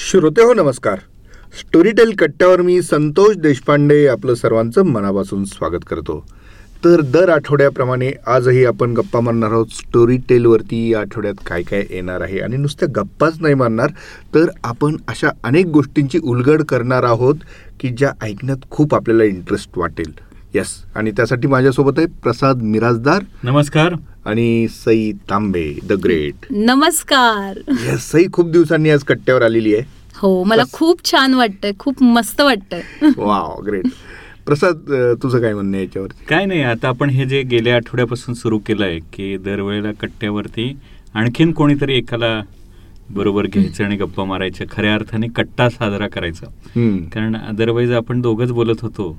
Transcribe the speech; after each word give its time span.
श्रोते 0.00 0.42
हो 0.42 0.54
नमस्कार. 0.54 0.98
स्टोरीटेल 1.60 2.14
कट्ट्यावर 2.18 2.60
मी 2.62 2.82
संतोष 2.82 3.36
देशपांडे 3.36 4.06
आपलं 4.06 4.34
सर्वांचं 4.34 4.82
मनापासून 4.82 5.44
स्वागत 5.44 5.84
करतो. 5.90 6.26
तर 6.84 7.00
दर 7.00 7.28
आठवड्याप्रमाणे 7.28 8.10
आजही 8.26 8.64
आपण 8.64 8.92
गप्पा 8.92 9.20
मारणार 9.20 9.50
आहोत. 9.50 9.66
स्टोरी 9.66 10.16
टेलवरती 10.28 10.92
या 10.92 11.00
आठवड्यात 11.00 11.34
काय 11.46 11.62
काय 11.62 11.84
येणार 11.90 12.20
आहे 12.20 12.38
आणि 12.38 12.56
नुसत्या 12.56 12.88
गप्पाच 12.96 13.40
नाही 13.40 13.54
मारणार 13.54 13.90
तर 14.34 14.44
आपण 14.64 14.96
अशा 15.08 15.28
अनेक 15.44 15.66
गोष्टींची 15.66 16.18
उलगड 16.22 16.62
करणार 16.62 17.02
आहोत 17.02 17.34
की 17.80 17.88
ज्या 17.88 18.12
ऐकण्यात 18.22 18.70
खूप 18.70 18.94
आपल्याला 18.94 19.24
इंटरेस्ट 19.24 19.78
वाटेल. 19.78 20.12
यस 20.54 20.68
आणि 20.94 21.10
त्यासाठी 21.10 21.48
माझ्यासोबत 21.48 21.98
आहे 21.98 22.06
प्रसाद 22.22 22.62
मिराजदार. 22.62 23.22
नमस्कार. 23.42 23.94
आणि 24.28 24.66
सई 24.70 25.10
तांबे 25.30 25.62
द 25.88 25.92
ग्रेट 26.04 26.46
नमस्कार. 26.50 27.58
यस 27.86 28.10
सई 28.10 28.24
खूप 28.32 28.50
दिवसांनी 28.50 28.90
आज 28.90 29.02
कट्ट्यावर 29.04 29.42
आलेली 29.42 29.74
आहे. 29.74 29.84
हो 30.14 30.42
मला. 30.44 30.62
खूप 30.72 31.04
छान 31.04 31.34
वाटतंय 31.34 31.72
खूप 31.78 32.02
मस्त 32.02 32.40
वाटतंय. 32.40 32.82
वाव 33.18 33.60
ग्रेट 33.66 33.86
प्रसाद 34.46 34.90
तुझं 35.22 35.40
काय 35.40 35.54
म्हणणं 35.54 35.76
आहे 35.76 35.84
याच्यावरती? 35.84 36.24
काय 36.28 36.44
नाही 36.46 36.62
आता 36.62 36.88
आपण 36.88 37.10
हे 37.10 37.24
जे 37.26 37.42
गेल्या 37.42 37.76
आठवड्यापासून 37.76 38.34
सुरू 38.34 38.58
केलंय 38.58 38.98
की 39.12 39.36
दरवेळेला 39.36 39.92
कट्ट्यावरती 40.00 40.72
आणखीन 41.14 41.52
कोणीतरी 41.52 41.96
एकाला 41.96 42.40
बरोबर 43.10 43.46
घ्यायचं 43.46 43.84
आणि 43.84 43.96
गप्पा 43.96 44.24
मारायचं 44.24 44.64
खऱ्या 44.70 44.94
अर्थाने 44.94 45.26
कट्टा 45.36 45.68
साजरा 45.70 46.08
करायचा. 46.08 46.46
कारण 47.14 47.36
अदरवाईज 47.36 47.92
आपण 47.92 48.20
दोघंच 48.20 48.50
बोलत 48.52 48.82
होतो 48.82 49.10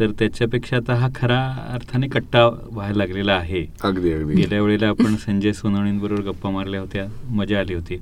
तर 0.00 0.10
त्याच्यापेक्षा 0.10 0.76
आता 0.76 0.94
हा 0.94 1.08
खरा 1.14 1.70
अर्थाने 1.72 2.08
कट्टा 2.08 2.46
व्हायला 2.46 2.96
लागलेला 2.98 3.32
आहे. 3.32 3.66
अगदी 3.82 4.12
अगदी. 4.12 4.34
गेल्या 4.34 4.62
वेळेला 4.62 4.88
आपण 4.88 5.16
संजय 5.16 5.52
सोनवणींबरोबर 5.52 6.20
गप्पा 6.20 6.50
मारल्या 6.50 6.80
होत्या 6.80 7.06
मजा 7.30 7.60
आली 7.60 7.74
होती. 7.74 7.96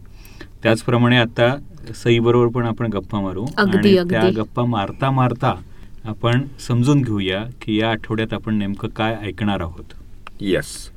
त्याचप्रमाणे 0.63 1.17
आता 1.17 1.57
सई 1.95 2.19
बरोबर 2.19 2.61
पण 2.61 2.67
आपण 2.67 2.87
गप्पा 2.87 3.21
मारू. 3.21 3.47
अगदी, 3.57 3.99
आणि 3.99 4.11
त्या 4.11 4.21
अगदी. 4.21 4.41
गप्पा 4.41 4.65
मारता 4.65 5.11
मारता 5.11 5.55
आपण 6.05 6.43
समजून 6.69 7.03
घेऊया 7.03 7.45
की 7.63 7.81
या 7.81 7.91
आठवड्यात 7.91 8.33
आपण 8.33 8.55
नेमकं 8.55 8.89
काय 8.89 9.17
ऐकणार 9.23 9.61
आहोत. 9.61 9.85
येस 10.41 10.91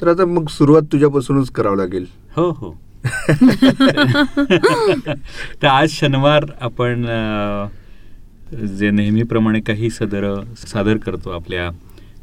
तर 0.00 0.08
आता 0.08 0.24
मग 0.24 0.48
सुरुवात 0.48 0.82
तुझ्यापासूनच 0.92 1.50
करावं 1.50 1.76
लागेल. 1.76 2.06
हो 2.36 2.50
हो. 2.50 2.80
तर 5.62 5.66
आज 5.66 5.90
शनिवार 5.90 6.44
आपण 6.60 7.04
जे 8.52 8.90
नेहमीप्रमाणे 8.90 9.60
काही 9.60 9.90
सदर 9.90 10.42
सादर 10.56 10.96
करतो 10.96 11.30
आपल्या 11.30 11.70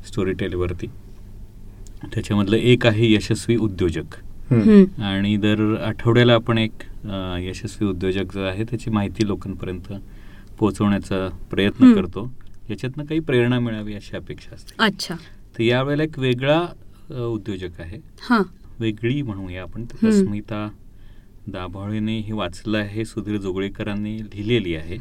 स्टोरी 0.08 0.34
टेलवरती 0.34 0.88
त्याच्यामधलं 2.14 2.56
एक 2.56 2.88
आहे 2.88 3.14
यशस्वी 3.14 3.58
उद्योजक. 3.58 4.16
आणि 5.02 5.38
दर 5.38 5.76
आठवड्याला 5.86 6.34
आपण 6.34 6.58
एक 6.58 6.72
यशस्वी 7.40 7.88
उद्योजक 7.88 8.34
जो 8.34 8.44
आहे 8.44 8.64
त्याची 8.64 8.90
माहिती 8.90 9.28
लोकांपर्यंत 9.28 9.94
पोहोचवण्याचा 10.60 11.30
प्रयत्न. 11.50 11.94
करतो. 11.94 12.34
याच्यातनं 12.70 13.04
काही 13.04 13.20
प्रेरणा 13.20 13.60
मिळावी 13.60 13.94
अशी 13.94 14.18
अपेक्षा 14.18 14.56
असते. 14.56 14.76
अच्छा. 14.80 15.16
तर 15.58 15.62
यावेळेला 15.62 16.04
एक 16.04 16.20
वेगळा 16.20 16.62
उद्योजक 17.26 17.82
आहे. 17.82 17.98
हा. 18.22 18.42
वेगळी 18.80 19.22
म्हणूया 19.22 19.62
आपण 19.62 19.82
हम्म. 19.82 20.66
दाभाळेने 21.52 22.20
हे 22.20 22.34
वाचलं 22.34 22.78
आहे 22.78 23.06
सुधीर 23.06 23.38
जोगळेकरांनी 23.38 24.18
लिहिलेली 24.22 24.76
आहे. 24.76 24.96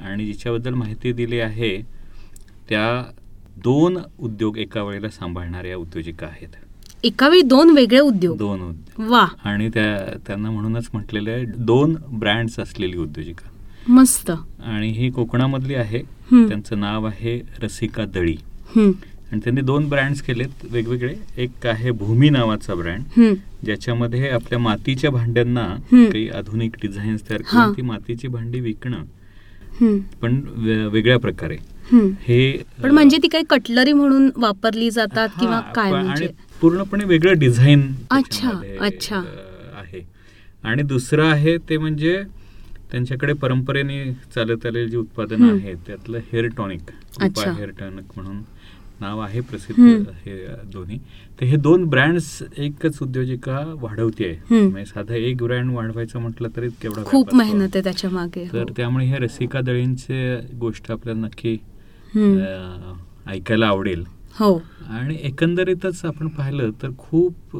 आणि 0.00 0.26
जिच्याबद्दल 0.26 0.74
माहिती 0.74 1.12
दिली 1.12 1.40
आहे 1.40 1.76
त्या 2.68 3.12
दोन 3.56 3.98
उद्योग 4.20 4.58
एका 4.58 4.82
वेळेला 4.82 5.08
सांभाळणाऱ्या 5.08 5.76
उद्योजिका 5.76 6.26
आहेत. 6.26 6.48
एका 7.04 7.28
वेळी 7.28 7.42
दोन 7.42 7.70
वेगळे 7.70 8.00
उद्योग? 8.00 8.38
दोन 8.38 8.60
उद्योग. 8.60 9.10
वा. 9.10 9.26
आणि 9.44 9.68
त्या 9.68 10.18
त्यांना 10.26 10.50
म्हणूनच 10.50 10.88
म्हटलेलं 10.92 11.30
आहे 11.30 11.44
दोन 11.44 11.96
ब्रँड्स 12.12 12.60
असलेली 12.60 12.96
उद्योजिका. 12.96 13.48
मस्त. 13.92 14.30
आणि 14.64 14.88
ही 14.88 15.10
कोकणामधली 15.10 15.74
आहे. 15.74 15.98
त्यांचं 16.32 16.80
नाव 16.80 17.06
आहे 17.06 17.42
रसिका 17.62 18.04
दळी. 18.04 18.36
आणि 19.32 19.40
त्यांनी 19.44 19.60
दोन 19.60 19.88
ब्रँड्स 19.88 20.20
केलेत 20.22 20.64
वेगवेगळे 20.70 21.14
एक 21.36 21.66
आहे 21.66 21.90
भूमी 21.90 22.28
नावाचा 22.30 22.74
ब्रँड. 22.74 23.20
ज्याच्यामध्ये 23.64 24.28
आपल्या 24.30 24.58
मातीच्या 24.58 25.10
भांड्यांना. 25.10 25.66
काही 25.92 26.28
आधुनिक 26.28 26.76
डिझाईन्स 26.82 27.28
तयार. 27.30 27.42
करून 27.42 27.72
ती 27.76 27.82
मातीची 27.82 28.28
भांडी 28.28 28.60
विकणं. 28.60 29.02
पण 30.22 30.40
वेगळ्या 30.92 31.18
प्रकारे. 31.18 31.56
हे 32.20 32.56
पण 32.82 32.90
म्हणजे 32.90 33.16
ती 33.22 33.28
काही 33.28 33.44
कटलरी 33.50 33.92
म्हणून 33.92 34.30
वापरली 34.36 34.90
जातात 34.90 35.28
किंवा 35.40 35.60
काय 35.74 35.90
म्हणजे 35.90 36.24
आणि 36.24 36.32
पूर्णपणे 36.60 37.04
वेगळं 37.04 37.38
डिझाईन 37.38 37.82
अच्छा, 38.10 38.50
अच्छा. 38.80 39.22
आहे 39.74 40.00
आणि 40.64 40.82
दुसरं 40.82 41.24
आहे 41.24 41.56
ते 41.68 41.76
म्हणजे 41.78 42.22
त्यांच्याकडे 42.92 43.32
परंपरेने 43.32 44.02
चालत 44.34 44.66
आलेली 44.66 44.90
जी 44.90 44.96
उत्पादनं. 44.96 45.52
आहेत 45.52 45.76
त्यातलं 45.86 46.18
हेअर 46.32 46.46
टॉनिक. 46.56 46.90
हेअर 47.20 47.70
टॉनिक 47.78 48.04
म्हणून 48.16 48.40
नाव 49.00 49.18
आहे 49.20 49.40
प्रसिद्ध. 49.40 49.80
हे 50.26 50.36
दोन्ही. 50.72 50.98
तर 51.40 51.44
हे 51.44 51.56
दोन 51.56 51.84
ब्रँड्स 51.84 52.42
एकच 52.58 52.98
उद्योजिका 53.02 53.58
वाढवते. 53.80 54.30
म्हणजे 54.50 54.84
साधा 54.84 55.14
एक 55.14 55.42
ब्रँड 55.42 55.70
वाढवायचं 55.70 56.18
म्हटलं 56.18 56.48
तरी 56.56 56.68
केवढा 56.82 57.02
खूप 57.06 57.34
मेहनत. 57.34 57.74
आहे 57.74 57.82
त्याच्यामागे. 57.84 58.42
हो. 58.42 58.52
तर 58.52 58.72
त्यामुळे 58.76 59.06
हे 59.06 59.18
रसिका 59.18 59.60
दळींचे 59.60 60.36
गोष्ट 60.60 60.90
आपल्याला 60.90 61.20
नक्की 61.20 61.56
ऐकायला 63.26 63.66
आवडेल. 63.66 64.04
हो. 64.38 64.54
आणि 64.90 65.16
एकंदरीतच 65.22 66.04
आपण 66.04 66.28
पाहिलं 66.28 66.70
तर 66.82 66.88
खूप 66.98 67.56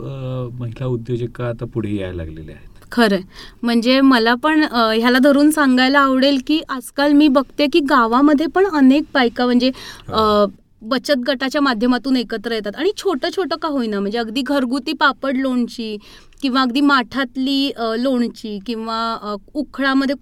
महिला 0.60 0.86
उद्योजका 0.86 1.48
आता 1.48 1.64
पुढे 1.64 1.94
यायला 1.97 2.16
लागलेल्या 2.16 2.54
आहेत. 2.56 2.68
खरंय. 2.92 3.20
म्हणजे 3.62 4.00
मला 4.00 4.34
पण 4.34 4.62
ह्याला 4.72 5.18
धरून 5.18 5.50
सांगायला 5.50 6.00
आवडेल 6.00 6.38
की 6.47 6.60
आजकाल 6.68 7.12
मी 7.12 7.28
बघते 7.28 7.66
की 7.72 7.80
गावामध्ये 7.80 8.47
पण 8.47 8.66
अनेक 8.72 9.04
बायका 9.14 9.44
म्हणजे 9.47 9.70
अ, 10.08 10.44
बचत 10.82 11.22
गटाच्या 11.26 11.60
माध्यमातून 11.60 12.16
एकत्र 12.16 12.53
येतात. 12.53 12.76
आणि 12.76 12.91
छोटं 12.97 13.28
छोटं 13.37 13.56
का 13.62 13.69
होईना 13.69 14.00
म्हणजे 14.00 14.19
अगदी 14.19 14.42
घरगुती 14.42 14.92
पापड 15.00 15.37
लोणची 15.37 15.97
किंवा 16.42 16.60
अगदी 16.62 16.81
माठातली 16.81 17.70
लोणची 17.98 18.59
किंवा 18.66 19.36
उखळामध्ये 19.54 20.15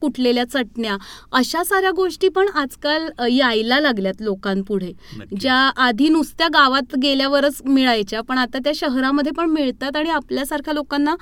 कुटलेल्या 0.00 0.44
चटण्या 0.44 0.96
अशा 1.32 1.62
साऱ्या 1.64 1.90
गोष्टी 1.96 2.28
पण 2.28 2.48
आजकाल 2.54 3.08
यायला 3.30 3.80
लागल्यात 3.80 4.22
लोकांपुढे. 4.22 4.92
ज्या 5.40 5.54
आधी 5.76 6.08
नुसत्या 6.08 6.48
गावात 6.52 6.96
गेल्यावरच 7.02 7.60
मिळायच्या 7.64 8.20
पण 8.28 8.38
आता 8.38 8.58
त्या 8.64 8.72
शहरामध्ये 8.76 9.32
पण 9.32 9.50
मिळतात 9.50 9.96
आणि 9.96 10.10
आपल्यासारख्या 10.10 10.74
लोकांना 10.74 11.14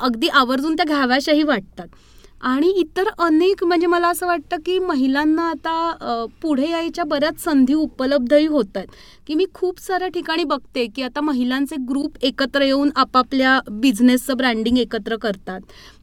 अगदी 0.00 0.28
आवर्जून 0.28 0.76
त्या 0.76 0.86
घ्याव्याशाही 0.86 1.42
वाटतात. 1.42 1.86
आणि 2.40 2.68
इतर 2.80 3.08
अनेक 3.18 3.64
म्हणजे 3.64 3.86
मला 3.86 4.08
असं 4.08 4.26
वाटतं 4.26 4.56
की 4.66 4.78
महिलांना 4.78 5.48
आता 5.50 6.26
पुढे 6.42 6.70
यायच्या 6.70 7.04
बऱ्याच 7.04 7.42
संधी 7.44 7.74
उपलब्धही 7.74 8.46
होत 8.46 8.76
आहेत. 8.76 8.88
की 9.26 9.34
मी 9.34 9.44
खूप 9.54 9.80
साऱ्या 9.80 10.08
ठिकाणी 10.08 10.44
बघते 10.44 10.86
की 10.96 11.02
आता 11.02 11.20
महिलांचे 11.20 11.76
ग्रुप 11.88 12.16
एकत्र 12.22 12.62
येऊन 12.62 12.90
आपापल्या 12.96 13.58
बिझनेसचं 13.70 14.36
ब्रँडिंग 14.36 14.78
एकत्र 14.78 15.16
करतात. 15.22 15.60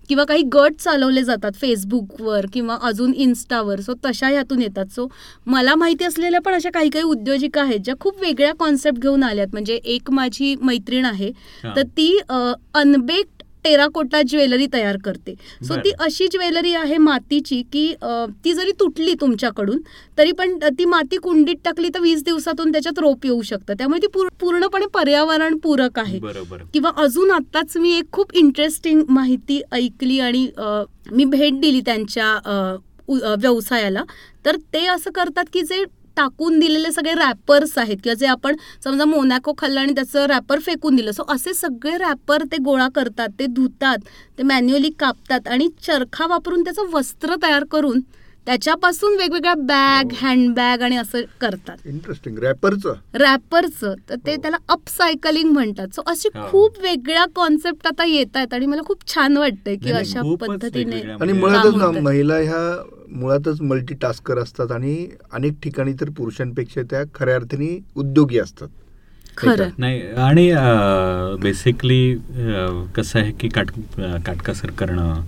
किंवा 0.10 0.24
काही 0.26 0.44
गट 0.54 0.76
चालवले 0.80 1.22
जातात 1.24 1.52
फेसबुकवर 1.62 2.46
किंवा 2.54 2.78
अजून 2.88 3.14
इन्स्टावर 3.14 3.80
सो 3.82 3.94
तशा 4.06 4.28
ह्यातून 4.28 4.62
येतात. 4.62 4.86
सो 4.96 5.08
मला 5.46 5.74
माहिती 5.76 6.06
असलेल्या 6.06 6.42
पण 6.42 6.54
अशा 6.54 6.70
काही 6.74 6.90
काही 6.90 7.06
उद्योजिका 7.06 7.62
आहेत 7.62 7.80
ज्या 7.86 7.96
खूप 8.00 8.22
वेगळ्या 8.22 8.54
कॉन्सेप्ट 8.60 9.00
घेऊन 9.02 9.24
आल्यात. 9.24 9.48
म्हणजे 9.54 9.76
एक 9.76 10.12
माझी 10.12 10.56
मैत्रीण 10.62 11.06
आहे. 11.06 11.32
तर 11.76 11.82
ती 11.98 12.18
अनबेक्ड 12.30 13.37
टेराकोटा 13.68 14.22
ज्वेलरी 14.22 14.68
तयार 14.74 14.98
करते. 15.06 15.36
सो. 15.64 15.76
ती 15.76 15.92
अशी 16.00 16.28
ज्वेलरी 16.28 16.74
आहे 16.74 16.98
मातीची 16.98 17.64
की 17.74 17.94
ती 18.46 18.54
जरी 18.54 18.72
तुटली 18.72 19.14
तुमच्याकडून 19.14 19.78
तरी 20.18 20.32
पण 20.32 20.60
ती 20.80 20.86
माती 20.86 21.18
कुंडीत 21.18 21.56
टाकली 21.66 21.90
तर 21.90 22.00
वीस 22.00 22.24
दिवसातून 22.24 22.72
त्याच्यात 22.72 23.00
रोप 23.00 23.26
येऊ 23.26 23.42
शकतं. 23.42 23.74
त्यामुळे 23.74 24.02
ती 24.02 24.08
पूर- 24.08 24.36
पूर्णपणे 24.40 24.86
पर्यावरण 24.86 25.58
पूरक 25.58 26.00
आहे. 26.00 26.20
किंवा 26.74 26.92
अजून 26.98 27.32
आत्ताच 27.32 27.78
मी 27.78 27.98
एक 27.98 28.06
खूप 28.12 28.34
इंटरेस्टिंग 28.34 29.04
माहिती 29.10 29.62
ऐकली 29.72 30.20
आणि 30.20 30.50
मी 31.12 31.26
भेट 31.26 31.60
दिली 31.60 31.82
त्यांच्या 31.82 32.40
व्यवसायाला. 33.40 34.04
तर 34.46 34.56
ते 34.74 34.86
असं 34.86 35.12
करतात 35.12 35.44
की 35.54 35.62
जे 35.62 35.84
टाकून 36.18 36.60
दिलेले 36.60 36.92
सगळे 36.92 37.14
रॅपर्स 37.14 37.78
आहेत. 37.78 37.98
किंवा 38.04 38.14
जे 38.14 38.26
आपण 38.28 38.56
समजा 38.84 39.06
मोनॅको 39.06 39.54
खाल्लं 39.58 39.80
आणि 39.80 39.94
त्याचं 39.96 40.26
रॅपर 40.26 40.60
फेकून 40.60 40.96
दिलं. 40.96 41.12
सो 41.12 41.24
असे 41.30 41.54
सगळे 41.54 41.98
रॅपर 41.98 42.44
ते 42.52 42.58
गोळा 42.64 42.88
करतात 42.96 43.30
ते 43.40 43.46
धुतात 43.48 44.08
ते 44.38 44.44
मॅन्युअली 44.44 44.90
कापतात 45.00 45.48
आणि 45.48 45.68
चरखा 45.88 46.28
वापरून 46.28 46.64
त्याचं 46.64 46.90
वस्त्र 46.94 47.36
तयार 47.44 47.64
करून 47.72 48.02
त्याच्यापासून 48.48 49.16
वेगवेगळ्या 49.18 49.54
बॅग 49.60 50.14
हँडबॅग 50.22 50.82
आणि 50.82 50.96
असं 50.98 51.22
करतात. 51.42 51.78
इंटरेस्टिंग 51.86 52.38
रॅपरचं 52.40 52.94
रॅपरचं 53.20 53.94
तर 54.10 54.16
ते 54.26 54.36
त्याला 54.42 54.58
अपसायकलिंग 54.70 55.52
म्हणतात. 55.52 55.88
सो 55.96 56.02
अशी 56.08 56.30
हा. 56.36 56.48
खूप 56.52 56.80
वेगळ्या 56.82 57.26
कॉन्सेप्ट 57.36 57.88
आता 57.88 58.06
येत 58.06 58.38
आहेत 58.38 58.54
आणि 58.54 58.66
मला 58.66 58.82
खूप 58.86 59.08
छान 59.08 59.38
वाटतंय 59.38 59.76
की 59.76 59.92
अशा 59.92 60.22
पद्धतीने 60.42 61.02
आणि 61.02 61.32
म्हणजे- 61.34 61.40
मुळातच. 61.40 62.02
महिला 62.04 62.38
ह्या 62.38 62.62
मुळातच 63.12 63.62
मल्टी 63.62 63.96
टास्कर 64.02 64.38
असतात 64.38 64.72
आणि 64.72 64.96
अनेक 65.34 65.54
ठिकाणी 65.64 65.94
तर 65.94 66.10
पुरुषांपेक्षा 66.10 66.82
त्या 66.82 67.04
खऱ्या 67.16 67.36
अर्थाने 67.36 67.78
उद्योगी 67.96 68.40
असतात. 68.40 68.68
खरं. 69.38 69.70
नाही 69.78 70.02
आणि 70.20 70.50
बेसिकली 71.42 72.00
कसं 72.96 73.20
आहे 73.20 73.32
की 73.32 73.50
काट 73.50 73.72
काटकसर 74.26 74.72
करणं 74.72 75.22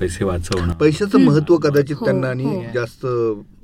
पैसे 0.00 0.24
वाचवणं 0.24 0.72
पैशाचं. 0.80 1.18
महत्त्व 1.20 1.56
कदाचित 1.56 1.96
हो, 1.96 2.04
त्यांना 2.04 2.28
आणि 2.28 2.44
हो. 2.44 2.62
जास्त. 2.74 3.06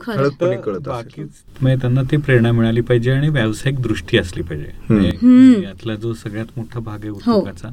ठळकपणे 0.06 0.56
कळत 0.56 0.88
म्हणजे 0.88 1.76
त्यांना 1.80 2.02
ती 2.10 2.16
प्रेरणा 2.16 2.52
मिळाली 2.52 2.80
पाहिजे 2.80 3.10
आणि 3.10 3.28
व्यावसायिक 3.28 3.80
दृष्टी 3.82 4.18
असली 4.18 4.42
पाहिजे. 4.42 4.70
म्हणजे. 4.88 5.62
यातला 5.62 5.94
जो 5.94 6.12
सगळ्यात 6.14 6.46
मोठा 6.56 6.80
भाग 6.80 6.98
आहे 6.98 7.08
हो. 7.08 7.16
उद्योगाचा 7.16 7.68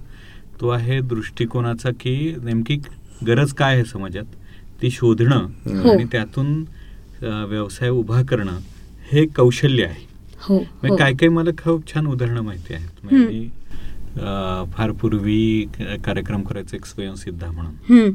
तो 0.62 0.70
आहे 0.70 1.00
दृष्टिकोनाचा 1.02 1.90
की 2.00 2.16
नेमकी 2.44 2.80
गरज 3.28 3.54
काय 3.54 3.74
आहे 3.76 3.86
समाजात 3.86 4.36
ती 4.82 4.90
शोधणं. 4.92 5.46
आणि 5.90 6.06
त्यातून 6.12 6.64
व्यवसाय 7.22 7.90
उभा 7.90 8.22
करणं 8.22 8.58
हे 9.12 9.26
कौशल्य 9.26 9.86
आहे 9.86 10.06
हो 10.42 10.56
म्हणजे 10.56 10.90
हो. 10.90 10.96
काय 10.96 11.14
काय 11.14 11.30
मला 11.30 11.50
खूप 11.64 11.94
छान 11.94 12.08
उदाहरणं 12.08 12.42
माहिती 12.42 12.74
आहेत 12.74 13.04
म्हणजे 13.04 13.26
मी, 13.28 13.48
फार 14.74 14.92
पूर्वी 14.92 15.66
कार्यक्रम 16.06 16.42
करायचा 16.44 16.76
एक 16.78 16.86
स्वयंसिद्धा 16.86 17.52
म्हणून. 17.52 18.12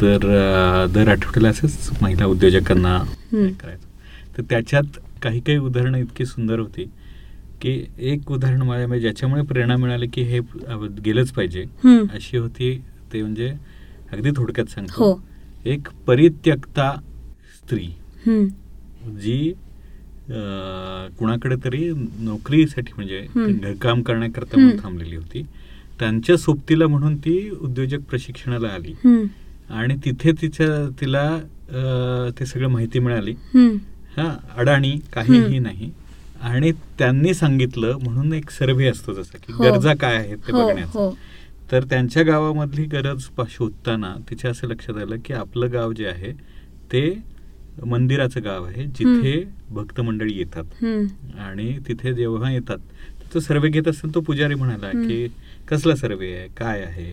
तर 0.00 0.86
दर 0.94 1.08
आठवड्याला 1.08 1.48
असंच 1.48 1.98
महिला 2.02 2.26
उद्योजकांना. 2.26 2.96
हे 3.32 3.48
करायचं 3.52 4.36
तर 4.36 4.42
त्याच्यात 4.50 4.98
काही 5.22 5.40
काही 5.40 5.58
उदाहरणं 5.58 5.98
इतकी 5.98 6.24
सुंदर 6.26 6.58
होती 6.58 6.84
की 7.62 7.72
एक 8.10 8.30
उदाहरण 8.32 8.62
मला 8.62 8.86
म्हणजे 8.86 9.00
ज्याच्यामुळे 9.00 9.42
प्रेरणा 9.42 9.76
मिळाली 9.76 10.06
की 10.12 10.22
हे 10.22 10.40
गेलंच 11.04 11.30
पाहिजे. 11.32 11.64
अशी 12.14 12.36
होती 12.36 12.76
ते 13.12 13.22
म्हणजे 13.22 13.52
अगदी 14.12 14.30
थोडक्यात 14.36 14.66
हो. 14.68 14.74
सांगतो 14.74 15.20
एक 15.64 15.88
परित्यक्ता 16.06 16.92
स्त्री. 17.54 17.86
जी 19.22 19.52
कुणाकडे 21.18 21.56
तरी 21.64 21.88
नोकरीसाठी 22.20 22.92
म्हणजे. 22.96 23.26
घरकाम 23.52 24.02
करण्याकरता 24.02 24.68
थांबलेली 24.82 25.16
होती 25.16 25.42
त्यांच्या 26.00 26.36
सोबतीला 26.36 26.86
म्हणून 26.86 27.16
ती 27.16 27.38
उद्योजक 27.50 28.00
प्रशिक्षणाला 28.10 28.68
आली. 28.68 28.94
आणि 29.70 29.96
तिथे 30.04 30.32
तिच्या 30.32 30.66
तिला 31.00 31.28
ते 32.38 32.46
सगळं 32.46 32.68
माहिती 32.68 32.98
मिळाली. 32.98 33.34
हा 34.16 34.34
अडाणी 34.56 34.98
काहीही. 35.12 35.58
नाही 35.58 35.90
आणि 36.42 36.70
त्यांनी 36.98 37.32
सांगितलं 37.34 37.98
म्हणून 38.02 38.32
एक 38.32 38.50
सर्व्हे 38.50 38.88
असतो 38.88 39.12
जसा 39.12 39.38
की 39.38 39.52
हो. 39.52 39.62
गरजा 39.64 39.94
काय 39.94 40.16
आहेत 40.16 40.38
ते 40.38 40.52
हो 40.52 40.62
बघण्याचा 40.62 40.98
हो 40.98 41.14
तर 41.72 41.84
त्यांच्या 41.84 42.22
गावामधली 42.22 42.84
गरज 42.84 43.26
शोधताना 43.50 44.14
तिच्या 44.30 44.50
असं 44.50 44.68
लक्षात 44.68 44.96
आलं 45.02 45.16
की 45.24 45.32
आपलं 45.34 45.72
गाव 45.72 45.92
जे 45.92 46.06
आहे 46.06 46.32
ते 46.92 47.02
मंदिराचं 47.84 48.44
गाव 48.44 48.64
आहे 48.64 48.84
जिथे 48.88 49.42
भक्त 49.70 50.00
मंडळी 50.00 50.36
येतात. 50.38 50.84
आणि 51.38 51.78
तिथे 51.88 52.12
जेव्हा 52.14 52.50
येतात 52.50 52.78
तो 53.34 53.40
सर्वे 53.40 53.68
घेत 53.68 53.88
असताना 53.88 54.14
तो 54.14 54.20
पुजारी 54.20 54.54
म्हणाला. 54.54 54.90
की 54.90 55.26
कसला 55.68 55.94
सर्वे 55.96 56.32
आहे 56.34 56.48
काय 56.56 56.82
आहे. 56.82 57.12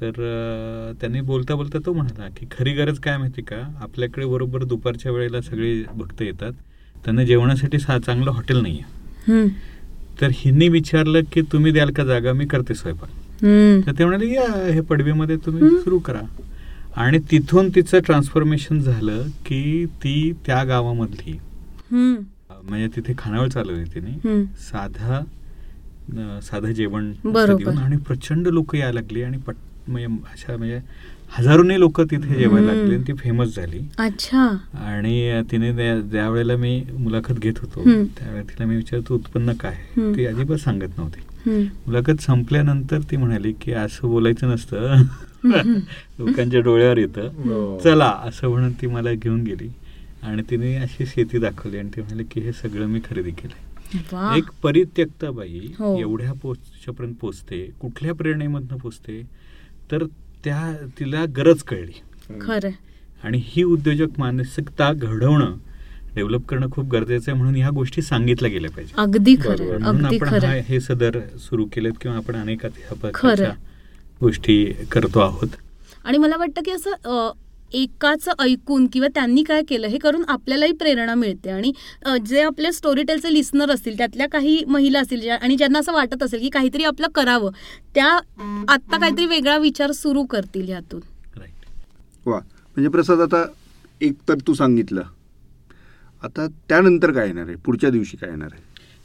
तर 0.00 0.92
त्यांनी 1.00 1.20
बोलता 1.20 1.54
बोलता 1.54 1.78
तो 1.86 1.92
म्हणाला 1.92 2.28
की 2.36 2.46
खरी 2.50 2.72
गरज 2.74 2.98
काय 2.98 3.16
माहिती 3.18 3.42
का 3.42 3.56
आपल्याकडे 3.82 4.26
बरोबर 4.26 4.64
दुपारच्या 4.64 5.12
वेळेला 5.12 5.40
सगळे 5.40 5.82
भक्त 5.96 6.22
येतात 6.22 6.52
त्यांना 6.96 7.24
जेवणासाठी 7.24 7.78
सा 7.78 7.98
चांगलं 7.98 8.30
हॉटेल 8.30 8.60
नाही 8.62 8.78
आहे. 8.78 9.46
तर 10.20 10.30
हिंनी 10.34 10.68
विचारलं 10.68 11.20
की 11.32 11.42
तुम्ही 11.52 11.72
द्याल 11.72 11.90
का 11.92 12.04
जागा 12.04 12.32
मी 12.32 12.46
करते 12.46 12.74
स्वयंपाक. 12.74 13.08
तर 13.86 13.92
ते 13.98 14.04
म्हणाले 14.04 14.32
या 14.32 14.46
हे 14.72 14.80
पडवीमध्ये 14.80 15.36
तुम्ही. 15.46 15.70
सुरू 15.82 15.98
करा 15.98 16.20
आणि 17.02 17.18
तिथून 17.30 17.68
तिचं 17.74 18.00
ट्रान्सफॉर्मेशन 18.06 18.80
झालं 18.80 19.22
की 19.46 19.84
ती 20.02 20.32
त्या 20.46 20.62
गावामधली. 20.64 21.38
म्हणजे 21.92 22.88
तिथे 22.96 23.12
खानावळ 23.18 23.48
चालवली 23.48 23.84
तिने. 23.94 24.44
साधा 24.60 25.20
साधं 26.42 26.72
जेवण 26.72 27.12
आणि 27.78 27.96
प्रचंड 28.06 28.48
लोक 28.48 28.74
यायला 28.74 29.00
लागली 29.00 29.22
आणि 29.22 29.38
पट 29.38 29.54
म्हणजे 29.88 30.22
अशा 30.32 30.56
म्हणजे 30.56 30.80
हजारोने 31.32 31.78
लोक 31.80 32.00
तिथे 32.00 32.34
जेवायला. 32.34 32.72
लागली 32.72 32.94
आणि 32.94 33.02
ती 33.06 33.12
फेमस 33.12 33.54
झाली 33.56 33.78
अच्छा 33.98 34.42
आणि 34.80 35.42
तिने 35.50 35.72
त्या- 35.76 36.00
ज्यावेळेला 36.10 36.56
मी 36.56 36.80
मुलाखत 36.92 37.38
घेत 37.38 37.58
होतो. 37.58 37.82
त्यावेळेला 37.84 38.42
तिला 38.42 38.66
मी 38.66 38.76
विचारतो 38.76 39.14
उत्पन्न 39.14 39.52
काय. 39.52 39.74
ती 40.16 40.26
अजिबात 40.26 40.58
सांगत 40.58 40.98
नव्हती. 40.98 41.20
मुलाखत 41.86 42.20
संपल्यानंतर 42.22 43.00
ती 43.10 43.16
म्हणाली 43.16 43.52
की 43.52 43.72
असं 43.72 44.08
बोलायचं 44.08 44.50
नसतं 44.50 45.02
लोकांच्या 46.18 46.60
डोळ्यावर 46.60 46.98
येतं 46.98 47.28
हो. 47.38 47.78
चला 47.84 48.08
असं 48.24 48.48
म्हणून 48.48 48.72
ती 48.72 48.86
मला 48.86 49.12
घेऊन 49.12 49.42
गेली 49.42 49.68
आणि 50.22 50.42
तिने 50.50 50.74
अशी 50.76 51.06
शेती 51.06 51.38
दाखवली 51.38 51.78
आणि 51.78 51.88
ती 51.96 52.00
म्हणाली 52.00 52.24
की 52.24 52.40
हे 52.40 52.52
सगळं 52.52 52.86
मी 52.86 53.00
खरेदी 53.04 53.30
केलंय 53.32 54.36
एक 54.38 54.44
परित्यक्ता 54.62 55.30
बाई 55.30 55.60
हो. 55.78 55.96
एवढ्या 56.00 56.32
पोस्टपर्यंत 56.32 57.14
पोचते 57.14 57.64
कुठल्या 57.80 58.14
प्रेरणेमधनं 58.14 58.76
पोचते 58.76 59.20
तर 59.90 60.04
त्या 60.44 60.72
तिला 60.98 61.24
गरज 61.24 61.62
कळली. 61.62 62.00
खरं 62.40 62.68
आणि 63.24 63.40
ही 63.44 63.62
उद्योजक 63.62 64.06
मानसिकता 64.18 64.92
घडवणं 64.92 65.54
डेव्हलप 66.14 66.46
करणं 66.46 66.70
खूप 66.70 66.86
गरजेचं 66.90 67.30
आहे 67.30 67.38
म्हणून 67.38 67.56
ह्या 67.56 67.70
गोष्टी 67.70 68.02
सांगितल्या 68.02 68.50
गेल्या 68.50 68.70
पाहिजे 68.70 68.94
अगदी. 68.96 69.36
खरं 69.36 69.66
म्हणून 69.66 70.04
आपण 70.04 70.28
हा- 70.28 70.78
सदर 70.80 71.18
सुरू 71.38 71.64
केलेत 71.64 71.92
किंवा 72.00 72.16
आपण 72.16 72.36
अनेक 72.36 72.66
गोष्टी 74.20 74.64
करतो 74.64 75.20
आहोत. 75.20 75.48
आणि 76.04 76.18
मला 76.18 76.36
वाटतं 76.36 76.62
की 76.62 76.70
असं 76.70 76.90
एकाचं 77.74 78.32
ऐकून 78.38 78.86
किंवा 78.92 79.08
त्यांनी 79.14 79.42
काय 79.42 79.62
केलं 79.68 79.86
हे 79.86 79.98
करून 79.98 80.24
आपल्यालाही 80.28 80.72
प्रेरणा 80.72 81.14
मिळते. 81.14 81.50
आणि 81.50 81.72
जे 82.26 82.42
आपले 82.42 82.72
स्टोरी 82.72 83.02
टेलचे 83.02 83.32
लिस्नर 83.32 83.70
असतील 83.70 83.96
त्यातल्या 83.98 84.28
काही 84.28 84.62
महिला 84.68 85.00
असतील 85.00 85.28
आणि 85.30 85.56
ज्यांना 85.56 85.78
असं 85.78 85.92
वाटत 85.92 86.22
असेल 86.22 86.40
की 86.40 86.48
काहीतरी 86.50 86.84
आपलं 86.84 87.08
करावं 87.14 87.50
त्या 87.94 88.06
आत्ता 88.68 88.98
काहीतरी 88.98 89.26
वेगळा 89.26 89.56
विचार 89.58 89.92
सुरू 89.92 90.24
करतील 90.26 90.68
यातून 90.68 91.00
राईट 91.36 92.26
वा. 92.26 92.38
म्हणजे 92.38 92.88
प्रसाद 92.90 93.20
आता 93.22 93.44
एक 94.00 94.14
तर 94.28 94.34
तू 94.46 94.54
सांगितलं. 94.54 95.02
आता 96.22 96.46
त्यानंतर 96.68 97.10
काय 97.12 97.26
येणार 97.26 97.46
आहे? 97.46 97.56
पुढच्या 97.56 97.90
दिवशी 97.90 98.16
काय 98.16 98.30
येणार 98.30 98.48
आहे? 98.52 98.62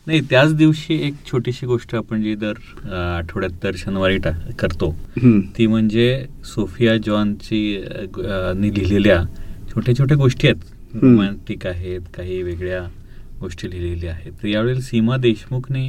नाही 0.07 0.19
त्याच 0.29 0.53
दिवशी 0.55 0.93
एक 1.07 1.13
छोटीशी 1.31 1.65
गोष्ट 1.65 1.93
आपण 1.95 2.21
जी 2.23 2.33
दर 2.35 2.91
आठवड्यात 2.93 3.51
दर 3.63 3.75
शनिवारी 3.77 4.17
टा 4.17 4.29
करतो. 4.59 4.89
ती 5.57 5.65
म्हणजे 5.67 6.25
सोफिया 6.53 6.95
जॉनची 7.05 7.59
लिहिलेल्या 8.17 9.21
छोट्या 9.71 9.95
छोट्या 9.97 10.17
गोष्टी 10.17 10.47
आहेत. 10.47 10.95
रोमॅन्टिक 11.01 11.65
आहेत 11.67 12.01
काही 12.15 12.41
वेगळ्या 12.43 12.81
गोष्टी 13.41 13.69
लिहिलेल्या 13.69 14.11
आहेत. 14.11 14.31
तर 14.41 14.47
यावेळेला 14.47 14.81
सीमा 14.81 15.17
देशमुखने 15.17 15.87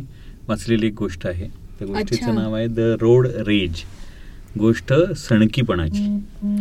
वाचलेली 0.48 0.86
एक 0.86 0.94
गोष्ट 0.98 1.26
आहे. 1.26 1.48
त्या 1.78 1.86
गोष्टीचं 1.88 2.16
अच्छा. 2.16 2.32
नाव 2.32 2.54
आहे 2.54 2.66
द 2.66 2.96
रोड 3.00 3.26
रेज. 3.46 3.82
गोष्ट 4.58 4.92
सणकीपणाची. 5.16 6.04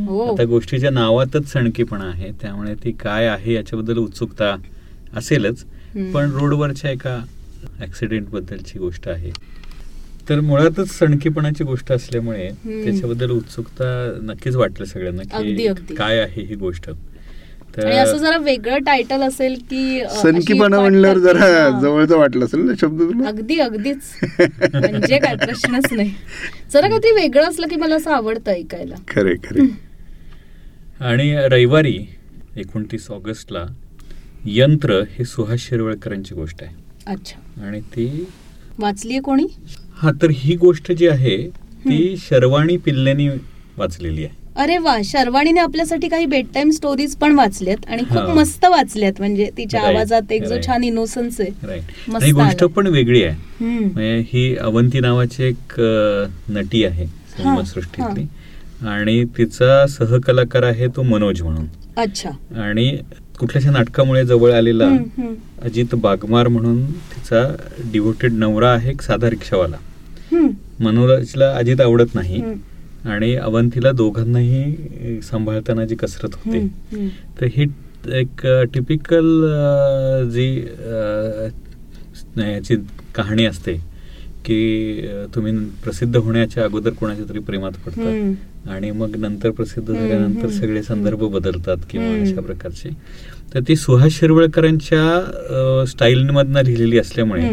हो 0.07 0.21
आता 0.33 0.43
गोष्टीच्या 0.45 0.89
नावातच 0.91 1.51
सणकीपणा 1.51 2.05
आहे. 2.05 2.31
त्यामुळे 2.41 2.73
ती 2.83 2.91
काय 3.01 3.27
आहे 3.27 3.53
याच्याबद्दल 3.53 3.97
उत्सुकता 3.97 4.55
असेलच. 5.17 5.63
पण 6.13 6.31
रोडवरच्या 6.31 6.91
एका 6.91 7.19
ऍक्सिडेंट 7.81 8.27
बद्दलची 8.27 8.79
गोष्ट 8.79 9.07
आहे. 9.07 9.31
तर 10.29 10.39
मुळातच 10.39 10.89
सणकीपणाची 10.89 11.63
गोष्ट 11.63 11.91
असल्यामुळे. 11.91 12.49
त्याच्याबद्दल 12.65 13.29
उत्सुकता 13.29 14.19
नक्कीच 14.23 14.55
वाटलं 14.55 14.85
सगळ्यांना 14.85 15.21
अगदी, 15.37 15.55
की 15.55 15.67
अगदी. 15.67 15.95
काय 15.95 16.19
आहे 16.19 16.41
ही 16.41 16.55
गोष्ट. 16.55 16.89
आणि 17.77 17.97
असं 17.97 18.17
जरा 18.17 18.37
वेगळं 18.37 18.77
टायटल 18.77 19.21
असेल 19.21 19.53
की 19.69 20.01
सनकीपणा 20.21 20.79
म्हणल्यावर 20.79 21.17
जरा. 21.17 21.79
जवळचं 21.81 22.17
वाटलं 22.17 22.45
असेल 22.45 22.59
ना 22.59 22.73
शब्द 22.81 23.01
तुला? 23.01 23.27
अगदी 23.27 23.57
अगदीच. 23.59 24.01
म्हणजे 24.39 25.19
काय 25.19 25.35
प्रश्नच 25.35 25.93
नाही. 25.93 26.13
जरा 26.73 26.87
काहीतरी 26.87 27.11
वेगळं 27.11 27.47
असलं 27.47 27.67
की 27.67 27.75
मला 27.75 27.95
असं 27.95 28.11
आवडतं 28.11 28.51
ऐकायला. 28.51 28.95
खरे 29.07 29.35
खरे 29.35 29.67
आणि 30.99 31.35
रविवारी 31.35 31.97
एकोणतीस 32.57 33.09
ऑगस्टला 33.11 33.65
यंत्र 34.45 35.01
हे 35.11 35.25
सुहास 35.25 35.59
शिरवळकरांची 35.59 36.35
गोष्ट 36.35 36.63
आहे. 36.63 36.88
अच्छा. 37.09 37.65
आणि 37.67 37.79
ती 37.95 38.07
वाचलीये 38.79 39.19
कोणी? 39.19 39.45
हा 39.97 40.11
तर 40.21 40.29
ही 40.33 40.55
गोष्ट 40.55 40.91
जी 40.91 41.07
आहे 41.07 41.37
ती 41.85 42.15
शर्वाणी 42.19 42.75
पिल्लेनी 42.77 43.27
वाचलेली 43.77 44.23
आहे. 44.25 44.37
अरे 44.55 44.77
वा 44.77 44.95
शर्वाणीने 45.05 45.59
आपल्यासाठी 45.59 46.07
काही 46.09 46.25
बेड 46.25 46.45
टाइम 46.53 46.69
स्टोरीज 46.71 47.15
पण 47.15 47.35
वाचल्यात 47.35 47.85
आणि 47.89 48.03
खूप 48.03 48.17
हा. 48.17 48.33
मस्त 48.33 48.65
वाचल्यात 48.65 49.19
म्हणजे 49.19 49.49
तिच्या 49.57 49.81
आवाजात 49.81 50.31
एक 50.31 50.43
जो. 50.43 50.55
छान 50.65 50.83
इनोसन्स 50.83 51.39
आहे. 51.41 51.79
आणि 52.15 52.31
गोष्ट. 52.31 52.63
पण 52.65 52.87
वेगळी 52.87 53.23
आहे. 53.23 53.35
म्हणजे 53.61 54.17
ही 54.29 54.55
अवंती 54.57 54.99
नावाची 54.99 55.43
एक 55.43 55.79
नटी 56.49 56.83
आहे 56.85 57.05
सिनेमासृष्टीतली 57.07 58.25
आणि 58.87 59.23
तिचा 59.37 59.85
सहकलाकार 59.87 60.63
आहे 60.63 60.87
तो 60.87 61.03
मनोज 61.03 61.41
म्हणून. 61.41 61.65
अच्छा. 61.97 62.29
आणि 62.63 62.91
कुठल्याशा 63.39 63.71
नाटकामुळे 63.71 64.25
जवळ 64.25 64.51
आलेला. 64.53 64.87
अजित 65.63 65.95
बागमार 65.95 66.47
म्हणून 66.47 66.83
तिचा 66.85 67.43
डिव्होटेड 67.91 68.33
नवरा 68.33 68.71
आहे 68.71 68.89
एक 68.89 69.01
साधा 69.01 69.29
रिक्षावाला 69.29 69.77
मनोजला 70.79 71.51
अजित 71.57 71.81
आवडत 71.81 72.15
नाही 72.15 72.41
आणि 73.05 73.33
अवंतीला 73.35 73.91
दोघांनाही 73.91 75.21
सांभाळताना 75.23 75.85
जी 75.85 75.95
कसरत 75.95 76.35
होते. 76.35 76.65
तर 77.41 77.47
ही 77.55 77.65
एक 78.19 78.45
टिपिकल 78.73 79.27
जी 80.33 80.49
याची 82.37 82.75
कहाणी 83.15 83.45
असते 83.45 83.73
की 84.45 85.07
तुम्ही 85.35 85.53
प्रसिद्ध 85.83 86.15
होण्याच्या 86.15 86.63
अगोदर 86.63 86.89
कोणाच्या 86.89 87.25
तरी 87.29 87.39
प्रेमात 87.39 87.71
पडतात. 87.85 88.33
आणि 88.67 88.91
मग 88.91 89.15
नंतर 89.15 89.49
प्रसिद्ध 89.49 89.93
झाल्यानंतर. 89.93 90.49
सगळे 90.49 90.81
संदर्भ 90.83 91.23
बदलतात 91.23 91.77
किंवा. 91.89 92.13
अशा 92.21 92.41
प्रकारचे 92.41 92.89
तर 93.53 93.59
ती 93.67 93.75
सुहास 93.75 94.11
शिरवळकरांच्या 94.11 95.85
स्टाईलमधनं 95.87 96.61
लिहिलेली 96.61 96.99
असल्यामुळे. 96.99 97.47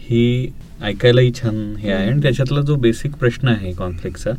ही 0.00 0.52
ऐकायलाही 0.82 1.32
छान 1.34 1.74
हे 1.78 1.90
आहे 1.92 2.10
आणि 2.10 2.22
त्याच्यातला 2.22 2.60
जो 2.60 2.74
बेसिक 2.76 3.12
प्रश्न 3.12 3.48
आहे 3.48 3.72
कॉन्फ्लिक्टचा 3.72 4.30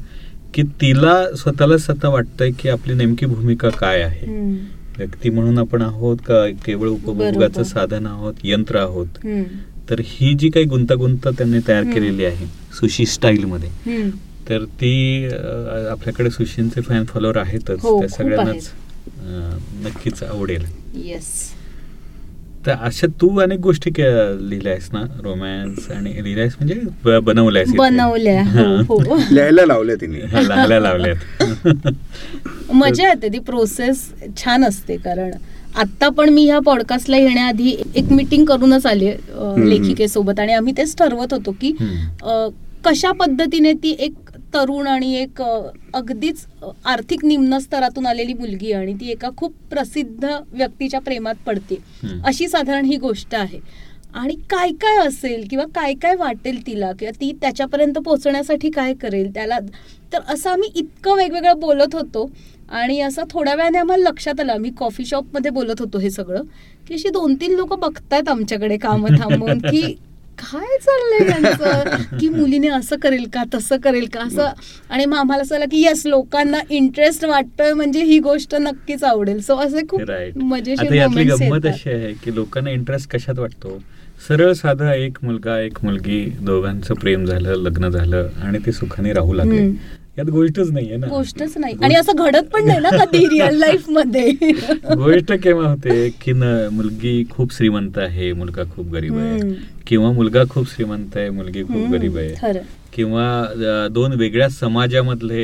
की 0.54 0.64
तिला 0.82 1.36
स्वतःला 1.36 1.78
स्वतः 1.78 2.08
वाटतंय 2.10 2.52
की 2.52 2.70
आपली 2.70 2.94
नेमकी 2.94 3.26
भूमिका 3.26 3.70
काय 3.70 4.02
आहे. 4.02 4.28
व्यक्ती 4.98 5.30
म्हणून 5.30 5.58
आपण 5.58 5.82
आहोत 5.82 6.18
का 6.18 6.46
केवळ 6.66 6.88
उपभोगाचं. 6.88 7.64
साधन 7.64 8.06
आहोत 8.06 8.34
यंत्र 8.44 8.78
आहोत. 8.78 9.08
तर 9.90 10.00
ही 10.06 10.34
जी 10.34 10.50
काही 10.50 10.66
गुंतागुंत 10.66 11.28
त्यांनी 11.28 11.60
तयार. 11.68 11.84
केलेली 11.84 12.26
आहे 12.26 12.46
सुशी 12.74 13.06
स्टाईलमध्ये 13.06 13.70
हम्म. 13.86 14.10
तर 14.50 14.64
ती 14.82 15.26
आपल्याकडे 15.92 16.30
सुशींचे 16.30 16.82
फॅन 16.82 17.04
फॉलोअर 17.06 17.38
आहेतच. 17.38 17.80
हो, 17.82 18.00
त्या 18.00 18.10
सगळ्यांनाच 18.10 18.70
नक्कीच 19.86 20.22
आवडेल. 20.24 20.66
येस 21.06 21.32
तर 22.66 22.72
अशा 22.82 23.08
तू 23.22 23.28
अनेक 23.40 23.60
गोष्टी 23.60 23.90
लिहिल्या 23.92 24.72
आहेस 24.72 24.90
ना? 24.94 25.02
रोमॅन्स 25.24 25.90
आणि 25.92 26.12
लिहिल्या 26.24 26.44
आहेस 26.44 26.56
म्हणजे 26.60 27.20
बनवल्या 27.20 28.42
हो 28.48 28.96
हो. 29.02 29.16
लिहायला 29.32 29.66
लावल्या 29.66 29.96
तिने. 30.02 30.20
हा, 30.32 30.42
लावल्या 30.42 30.80
लावल्यात. 30.80 31.92
मजा 32.74 33.08
येते 33.08 33.28
ती 33.34 33.40
प्रोसेस 33.40 34.04
छान 34.38 34.66
असते 34.66 34.98
कारण 34.98 35.32
आता 35.76 36.10
पण 36.10 36.30
मी 36.30 36.46
ह्या 36.46 36.60
पॉडकास्टला 36.60 37.18
येण्याआधी 37.18 37.76
एक 37.96 38.12
मीटिंग 38.12 38.46
करूनच 38.46 38.86
आले. 38.86 39.14
लेखिकेसोबत 39.70 40.40
आणि 40.40 40.54
आम्ही 40.54 40.74
तेच 40.78 40.96
ठरवत 40.98 41.34
होतो 41.34 41.52
की 41.62 41.76
कशा 42.86 43.12
पद्धतीने 43.12 43.74
ती 43.74 43.96
एक 44.00 44.29
तरुण 44.54 44.88
आणि 44.88 45.14
एक 45.16 45.42
अगदीच 45.42 46.46
आर्थिक 46.86 47.26
निम्न 47.26 47.58
स्तरातून 47.60 48.06
आलेली 48.06 48.34
मुलगी 48.34 48.72
आणि 48.72 48.94
ती 48.94 49.10
एका 49.12 49.30
खूप 49.38 49.54
प्रसिद्ध 49.72 50.26
व्यक्तीच्या 50.26 51.00
प्रेमात 51.02 51.36
पडते. 51.46 51.78
अशी 52.26 52.48
साधारण 52.48 52.86
ही 52.86 52.98
गोष्ट 52.98 53.36
आहे. 53.36 53.60
आणि 54.14 54.36
काय 54.50 54.72
काय 54.82 54.98
असेल 55.08 55.46
किंवा 55.50 55.66
काय 55.76 55.94
काय 55.94 56.16
वाटेल 56.16 56.66
तिला 56.68 56.92
किंवा 57.00 57.12
ती 57.20 57.32
त्याच्यापर्यंत 57.42 57.98
पोहोचण्यासाठी 58.06 58.70
काय 58.70 58.94
करेल 59.02 59.34
त्याला 59.34 59.60
तर 60.14 60.22
असं 60.34 60.50
आम्ही 60.50 60.70
इतकं 60.76 61.16
वेगवेगळं 61.16 61.60
बोलत 61.60 61.96
होतो 61.96 62.30
आणि 62.72 63.00
असं 63.02 63.24
थोड्या 63.32 63.54
वेळाने 63.56 63.78
आम्हाला 63.78 64.10
लक्षात 64.10 64.40
आलं. 64.40 64.52
आम्ही 64.52 64.72
कॉफी 64.78 65.06
शॉपमध्ये 65.06 65.52
बोलत 65.52 65.80
होतो 65.80 65.98
हे 66.00 66.10
सगळं 66.10 66.44
की 66.88 66.94
अशी 66.94 67.10
दोन 67.10 67.36
तीन 67.36 67.56
लोक 67.56 67.74
बघतायत 67.80 68.30
आमच्याकडे 68.30 68.78
कामं 68.78 69.18
थांबून 69.20 69.60
की 69.60 69.96
काय 70.42 70.78
चाललंय 70.78 71.30
यांचं 71.30 72.18
की 72.20 72.30
मुलीने 72.30 72.68
असं 72.68 72.98
करेल 72.98 73.26
का 73.34 73.44
तसं 73.54 73.78
करेल 73.78 74.08
का? 74.14 74.20
असं 74.20 74.48
आणि 74.90 75.06
मग 75.06 75.18
आम्हाला 75.18 75.44
असं 75.44 75.56
आलं 75.56 75.66
की 75.72 75.82
येस 75.82 76.06
लोकांना 76.06 76.60
इंटरेस्ट 76.70 77.26
वाटतोय 77.26 77.74
म्हणजे 77.74 78.04
ही 78.04 78.20
गोष्ट 78.20 78.56
नक्कीच 78.56 79.04
आवडेल. 79.04 79.40
सो 79.42 79.56
असे 79.58 79.86
खूप 79.90 80.02
मजेशीर 80.44 80.92
गंमत. 81.30 81.66
अशी 81.66 81.90
आहे 81.90 82.14
की 82.24 82.36
लोकांना 82.36 82.70
इंटरेस्ट 82.70 83.10
कशात 83.12 83.40
वाटतो? 83.40 83.80
सरळ 84.28 84.52
साधा 84.54 84.94
एक 84.94 85.18
मुलगा 85.24 85.60
एक 85.60 85.78
मुलगी 85.84 86.24
दोघांचं 86.42 86.94
प्रेम 86.94 87.26
झालं 87.26 87.56
लग्न 87.58 87.90
झालं 87.90 88.28
आणि 88.44 88.60
ते 88.66 88.72
सुखाने 88.72 89.14
राहू 89.14 89.34
लागले. 89.34 89.68
यात 90.18 90.30
गोष्टच 90.30 90.72
नाहीये 90.72 90.98
ना. 90.98 91.08
गोष्टच 91.08 91.54
नाही. 91.58 91.76
आणि 91.84 91.96
असं 91.96 92.12
घडत 92.16 92.48
पण 92.54 92.66
नाही 92.68 92.80
ना 92.80 92.90
कधी 93.06 93.26
रिअल 93.26 93.56
लाईफमध्ये. 93.56 94.32
गोष्ट 94.96 95.32
केव्हा 95.34 95.70
होते 95.70 96.10
की 96.22 96.32
न 96.32 96.44
मुलगी 96.72 97.24
खूप 97.30 97.54
श्रीमंत 97.54 97.98
आहे 97.98 98.34
मुलगा 98.34 98.64
खूप 98.76 98.88
गरीब 98.92 99.18
आहे. 99.18 99.40
किंवा 99.88 100.12
मुलगा 100.12 100.44
खूप 100.50 100.68
श्रीमंत 100.68 101.18
आहे 101.18 101.30
मुलगी 101.30 101.64
खूप 101.64 101.92
गरीब 101.92 102.18
आहे. 102.18 102.54
किंवा 102.94 103.88
दोन 103.92 104.14
वेगळ्या 104.14 104.50
समाजामधले 104.50 105.44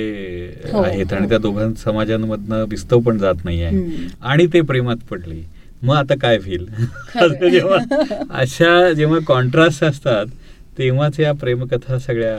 हो, 0.73 0.81
आहेत 0.81 1.13
आणि. 1.13 1.29
त्या 1.29 1.37
दोघां 1.37 1.73
समाजांमधनं 1.73 2.65
विस्तव 2.69 2.99
पण 2.99 3.17
जात 3.17 3.45
नाही 3.45 3.63
आहे. 3.63 4.07
आणि 4.21 4.47
ते 4.53 4.61
प्रेमात 4.61 4.97
पडले. 5.09 5.41
मग 5.83 5.95
आता 5.95 6.15
काय 6.21 6.37
फील. 6.39 6.65
जेव्हा 7.51 7.77
अशा 8.29 8.91
जेव्हा 8.93 9.19
कॉन्ट्रास्ट 9.27 9.83
असतात 9.83 10.25
तेव्हाच 10.77 11.19
या 11.19 11.31
प्रेमकथा 11.33 11.97
सगळ्या. 11.99 12.35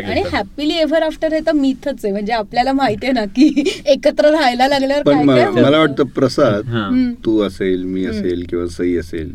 आणि 0.00 0.22
हॅपीली 0.32 0.74
एव्हर 0.74 1.02
आफ्टर 1.02 1.32
हे 1.32 1.40
तर 1.46 1.52
मिथच 1.52 2.04
आहे 2.04 2.12
म्हणजे 2.12 2.32
आपल्याला 2.32 2.72
माहिती 2.72 3.06
आहे 3.06 3.12
ना 3.12 3.24
की 3.36 3.64
एकत्र 3.86 4.30
राहायला 4.30 4.68
लागल्यावर 4.68 5.12
मला. 5.14 5.78
वाटतं 5.78 6.04
प्रसाद. 6.14 6.70
तू 7.24 7.38
असेल 7.40 7.84
मी. 7.84 8.04
असेल 8.06 8.44
किंवा 8.50 8.66
सई 8.66 8.96
असेल. 8.96 9.30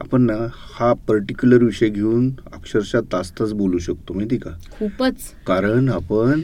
आपण 0.00 0.22
ना 0.22 0.34
हा 0.74 0.92
पर्टिक्युलर 1.08 1.62
विषय 1.62 1.88
घेऊन 1.88 2.30
अक्षरशः 2.54 3.00
तास 3.12 3.30
तास 3.30 3.52
बोलू 3.52 3.78
शकतो 3.78 4.14
माहिती 4.14 4.36
का 4.36 4.50
खूपच 4.78 5.30
कारण 5.46 5.88
आपण 5.88 6.40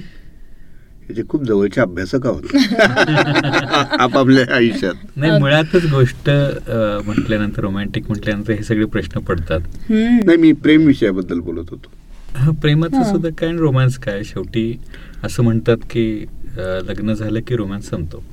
याचे 1.10 1.22
खूप 1.28 1.44
जवळचे 1.44 1.80
अभ्यासक 1.80 2.26
आहोत. 2.26 2.42
आपापल्या 4.00 4.54
आयुष्यात. 4.54 4.94
नाही 5.16 5.38
मुळातच 5.38 5.90
गोष्ट 5.90 6.30
म्हटल्यानंतर 7.04 7.60
रोमॅन्टिक 7.60 8.04
म्हटल्यानंतर 8.08 8.52
हे 8.52 8.62
सगळे 8.62 8.84
प्रश्न 8.84 9.20
पडतात. 9.20 9.60
नाही 9.90 10.36
मी 10.36 10.52
प्रेम 10.52 10.86
विषयाबद्दल 10.86 11.40
बोलत 11.40 11.64
होतो. 11.70 11.90
हा, 12.36 12.50
प्रेमाचं 12.50 12.96
हा. 12.96 13.04
सुद्धा 13.04 13.28
काय 13.38 13.52
रोमॅन्स 13.52 13.98
काय? 13.98 14.24
शेवटी 14.24 14.78
असं 15.24 15.42
म्हणतात 15.42 15.76
की 15.90 16.26
लग्न 16.58 17.14
झालं 17.14 17.40
की 17.40 17.56
रोमॅन्स 17.56 17.88
संपतो. 17.88 18.24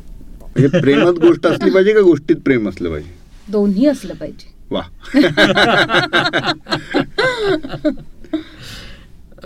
म्हणजे 0.42 0.80
प्रेमात 0.80 1.14
गोष्ट 1.14 1.48
असली 1.48 1.70
पाहिजे 1.70 1.94
का 1.94 2.02
गोष्टीत 2.02 2.36
प्रेम 2.36 2.70
असलं 2.70 2.90
पाहिजे? 2.90 3.10
दोन्ही 3.52 3.86
असलं 3.86 4.14
पाहिजे. 4.14 4.58
वा. 4.72 4.82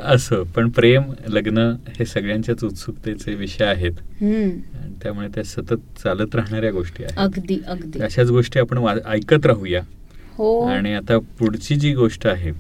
असं 0.03 0.43
पण 0.55 0.69
प्रेम 0.69 1.03
लग्न 1.27 1.57
हे 1.97 2.05
सगळ्यांच्याच 2.05 2.63
उत्सुकतेचे 2.63 3.33
विषय 3.35 3.65
आहेत. 3.65 3.91
त्यामुळे 5.03 5.27
त्या 5.27 5.43
सतत 5.43 5.99
चालत 6.03 6.35
राहणाऱ्या 6.35 6.71
गोष्टी 6.71 7.03
आहेत. 7.03 7.17
अगदी 7.19 7.59
अगदी. 7.67 7.99
अशाच 7.99 8.29
गोष्टी 8.29 8.59
आपण 8.59 8.77
ऐकत 9.05 9.45
राहूया. 9.45 9.81
हो. 10.37 10.59
आणि 10.67 10.93
आता 10.93 11.17
पुढची 11.39 11.75
जी 11.75 11.93
गोष्ट 11.93 12.27
आहे 12.27 12.51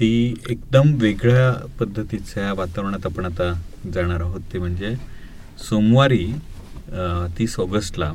ती 0.00 0.34
एकदम 0.50 0.94
वेगळ्या 0.94 1.52
पद्धतीच्या 1.80 2.52
वातावरणात 2.52 3.06
आपण 3.06 3.24
आता 3.24 3.52
जाणार 3.94 4.20
आहोत. 4.20 4.40
ते 4.52 4.58
म्हणजे 4.58 4.94
सोमवारी 5.68 6.26
तीस 7.38 7.58
ऑगस्टला. 7.60 8.12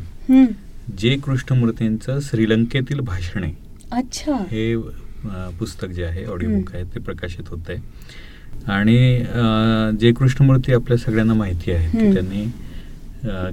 जे 0.97 1.15
कृष्णमूर्तींचं 1.17 2.19
श्रीलंकेतील 2.21 2.99
भाषणे 2.99 3.51
अच्छा. 3.91 4.35
हे 4.51 4.75
पुस्तक 5.59 5.87
जे 5.87 6.03
आहे 6.03 6.25
ऑडिओ. 6.25 6.49
बुक 6.51 6.73
आहे 6.75 6.83
ते 6.85 6.99
प्रकाशित 6.99 7.49
होत 7.49 7.69
आहे 7.69 7.79
आणि 8.67 9.97
जे 9.99 10.11
कृष्णमूर्ती 10.13 10.73
आपल्या 10.73 10.97
सगळ्यांना 10.97 11.33
माहिती 11.33 11.71
आहे 11.71 11.89
की. 11.91 12.13
त्यांनी 12.13 12.45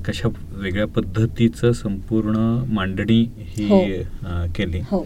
कशा 0.05 0.29
वेगळ्या 0.53 0.87
पद्धतीचं 0.87 1.73
संपूर्ण 1.73 2.37
मांडणी 2.69 3.21
ही 3.39 3.67
हो. 3.67 3.81
केली 4.55 4.81
हो 4.91 5.05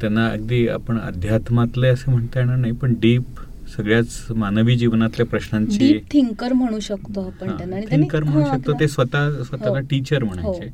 त्यांना 0.00 0.26
अगदी 0.28 0.66
आपण 0.68 0.98
अध्यात्मातले 0.98 1.88
असं 1.88 2.10
म्हणता 2.12 2.38
येणार 2.40 2.56
नाही 2.56 2.72
पण 2.72 2.94
डीप 3.00 3.38
सगळ्याच 3.76 4.16
मानवी 4.36 4.76
जीवनातल्या 4.76 5.26
प्रश्नांची 5.26 5.78
डीप 5.78 6.10
थिंकर 6.12 6.52
म्हणू 6.52 6.80
शकतो 6.80 7.20
आपण 7.20 7.56
त्यांना 7.56 7.76
थिंकर 7.90 8.24
म्हणू 8.24 8.44
शकतो 8.46 8.72
ते 8.80 8.88
स्वतः 8.88 9.42
स्वतःला. 9.44 9.80
टीचर 9.80 10.24
म्हणायचे 10.24 10.64
हो. 10.64 10.72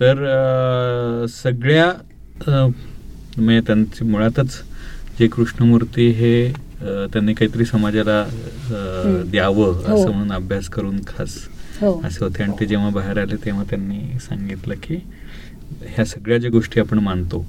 तर 0.00 0.24
अ, 0.24 1.26
सगळ्या 1.32 1.90
म्हणजे 3.36 3.60
त्यांची 3.66 4.04
मुळातच 4.04 4.60
जे 5.18 5.26
कृष्णमूर्ती 5.28 6.08
हे 6.10 6.32
त्यांनी 6.82 7.34
काहीतरी 7.34 7.64
समाजाला. 7.64 8.22
द्यावं 9.30 9.64
हो. 9.64 9.94
असं 9.94 10.10
म्हणून 10.10 10.32
अभ्यास 10.32 10.68
करून 10.68 10.98
खास 11.06 11.36
हो 11.80 12.00
असे 12.04 12.24
होते 12.24 12.42
आणि 12.42 12.52
ते 12.60 12.66
जेव्हा 12.66 12.88
बाहेर 12.90 13.18
आले 13.18 13.36
तेव्हा 13.44 13.64
त्यांनी 13.70 14.18
सांगितलं 14.20 14.74
की 14.82 14.96
ह्या 15.86 16.04
सगळ्या 16.04 16.38
ज्या 16.38 16.50
गोष्टी 16.50 16.80
आपण 16.80 16.98
मानतो. 16.98 17.44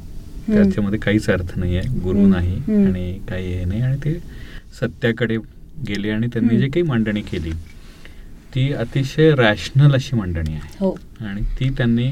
त्याच्यामध्ये 0.48 1.00
काहीच 1.00 1.30
अर्थ 1.30 1.58
नाही 1.58 1.78
आहे 1.78 2.00
गुरु. 2.04 2.26
नाही. 2.28 2.56
आणि 2.86 3.20
काही 3.30 3.54
हे 3.54 3.64
नाही 3.66 3.82
आणि 3.82 3.98
ते 4.04 4.14
सत्याकडे 4.80 5.38
गेले 5.88 6.10
आणि 6.10 6.28
त्यांनी. 6.34 6.58
जे 6.58 6.68
काही 6.68 6.82
मांडणी 6.88 7.22
केली 7.22 7.52
ती 8.56 8.72
अतिशय 8.74 9.32
रॅशनल 9.36 9.94
अशी 9.96 10.16
मांडणी 10.16 10.54
आहे 10.54 10.76
हो 10.80 10.96
आणि 11.22 11.42
ती 11.60 11.70
त्यांनी 11.78 12.10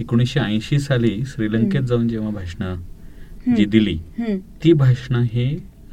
एकोणीसशे 0.00 0.40
ऐंशी 0.40 0.78
साली 0.78 1.18
श्रीलंकेत. 1.26 1.82
जाऊन 1.82 2.08
जेव्हा 2.08 2.30
भाषणं. 2.30 2.76
जी 3.46 3.64
दिली. 3.66 3.96
ती 4.64 4.72
भाषणं 4.72 5.22
ही 5.22 5.46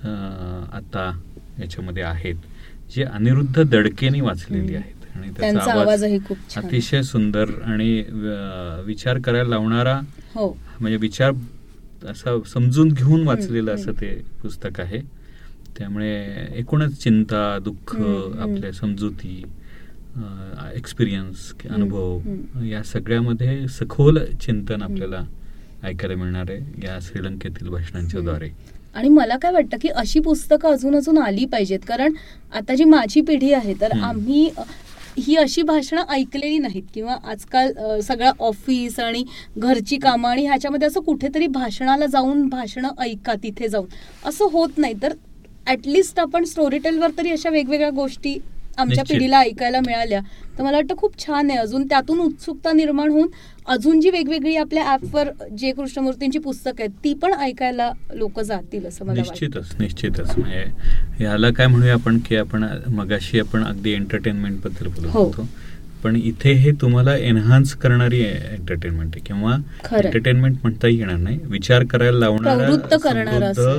आता 0.03 1.11
याच्यामध्ये 1.59 2.03
आहेत 2.03 2.35
जी 2.95 3.03
अनिरुद्ध 3.03 3.61
दडकेनी 3.61 4.21
वाचलेली. 4.21 4.75
आहेत 4.75 5.15
आणि 5.15 5.29
त्यांचा 5.39 5.83
छान 6.49 6.63
अतिशय 6.63 7.01
सुंदर 7.03 7.49
आणि 7.63 8.03
विचार 8.85 9.19
करायला 9.19 9.49
लावणारा 9.49 9.99
हो 10.35 10.47
म्हणजे 10.79 10.97
विचार 10.97 11.31
असा 12.09 12.37
समजून 12.47 12.89
घेऊन 12.89 13.27
वाचलेलं. 13.27 13.73
असं 13.75 13.91
ते 13.91 14.13
पुस्तक 14.41 14.79
आहे 14.79 14.99
त्यामुळे 15.77 16.13
एकूणच 16.59 16.93
चिंता 17.03 17.57
दुःख. 17.63 17.95
आपल्या 17.95 18.71
समजुती 18.73 19.43
एक्सपिरियन्स 20.75 21.51
अनुभव. 21.69 22.63
या 22.65 22.83
सगळ्यामध्ये 22.83 23.67
सखोल 23.69 24.19
चिंतन 24.41 24.81
आपल्याला 24.81 25.23
ऐकायला 25.83 26.15
मिळणार 26.15 26.49
आहे 26.49 26.85
या 26.85 26.97
श्रीलंकेतील 27.01 27.67
भाषणांच्या 27.69 28.19
हम्म. 28.19 28.29
द्वारे 28.29 28.49
आणि 28.95 29.09
मला 29.09 29.35
काय 29.37 29.51
वाटतं 29.51 29.77
की 29.77 29.87
अशी 29.89 30.19
पुस्तकं 30.19 30.71
अजून 30.71 30.95
अजून 30.95 31.17
आली 31.17 31.45
पाहिजेत 31.45 31.79
कारण 31.87 32.13
आता 32.53 32.75
जी 32.75 32.83
माझी 32.83 33.21
पिढी 33.21 33.51
आहे 33.53 33.73
तर. 33.81 33.91
आम्ही 33.99 34.49
ही 35.17 35.35
अशी 35.35 35.61
भाषणं 35.61 36.03
ऐकलेली 36.09 36.57
नाहीत 36.57 36.83
किंवा 36.93 37.15
आजकाल 37.23 37.71
अ, 37.73 37.99
सगळं 37.99 38.31
ऑफिस 38.39 38.99
आणि 38.99 39.23
घरची 39.57 39.97
कामं 39.97 40.29
आणि 40.29 40.45
ह्याच्यामध्ये 40.45 40.87
असं 40.87 41.01
कुठेतरी 41.01 41.47
भाषणाला 41.47 42.05
जाऊन 42.05 42.47
भाषणं 42.49 43.01
ऐका 43.01 43.33
तिथे 43.43 43.67
जाऊन 43.67 43.87
असं 44.25 44.47
होत 44.51 44.77
नाही 44.77 44.93
तर 45.01 45.13
ॲटलिस्ट 45.67 46.19
आपण 46.19 46.43
स्टोरी 46.43 46.77
टेलवर 46.77 47.11
तरी 47.17 47.31
अशा 47.31 47.49
वेगवेगळ्या 47.49 47.89
गोष्टी 47.89 48.37
आमच्या. 48.79 49.03
पिढीला 49.05 49.39
ऐकायला 49.39 49.79
मिळाल्या 49.85 50.19
तर 50.57 50.63
मला 50.63 50.77
वाटतं 50.77 50.95
खूप 50.97 51.17
छान 51.19 51.49
आहे 51.49 51.59
अजून 51.59 51.85
त्यातून 51.87 52.19
उत्सुकता 52.19 52.71
निर्माण 52.73 53.11
होऊन 53.11 53.27
अजून 53.67 53.99
जी 54.01 54.09
वेगवेगळी 54.09 54.55
आपल्या 54.57 54.83
ॲपवर 54.85 55.29
जे 55.57 55.71
कृष्णमूर्तींची 55.71 56.39
पुस्तकं 56.39 56.83
आहेत 56.83 56.95
ती 57.03 57.13
पण 57.13 57.33
ऐकायला 57.35 57.91
लोक 58.13 58.39
जातील 58.41 58.85
असं 58.85 59.05
मला 59.05 59.21
निश्चितच 59.21 59.75
निश्चितच 59.79 60.37
म्हणजे 60.37 61.23
याला 61.23 61.49
काय 61.51 61.67
म्हणूया 61.67 61.93
आपण 61.93 62.17
की 62.25 62.35
आपण 62.35 62.65
मगाशी 62.89 63.39
आपण 63.39 63.63
अगदी 63.63 63.91
एंटरटेनमेंटबद्दल 63.93 64.87
बोलत 64.87 65.07
हो. 65.07 65.23
होतो 65.23 65.47
पण 66.03 66.15
इथे 66.15 66.51
हे 66.53 66.71
तुम्हाला 66.81 67.15
एनहान्स 67.17 67.73
करणारी 67.75 68.19
एंटरटेनमेंट 68.21 69.15
आहे 69.15 69.23
किंवा. 69.25 69.55
एंटरटेनमेंट 69.93 70.57
म्हणताही 70.61 70.97
येणार 70.99 71.17
नाही 71.17 71.39
विचार 71.45 71.83
करायला 71.85 72.19
लावणारा 72.19 73.77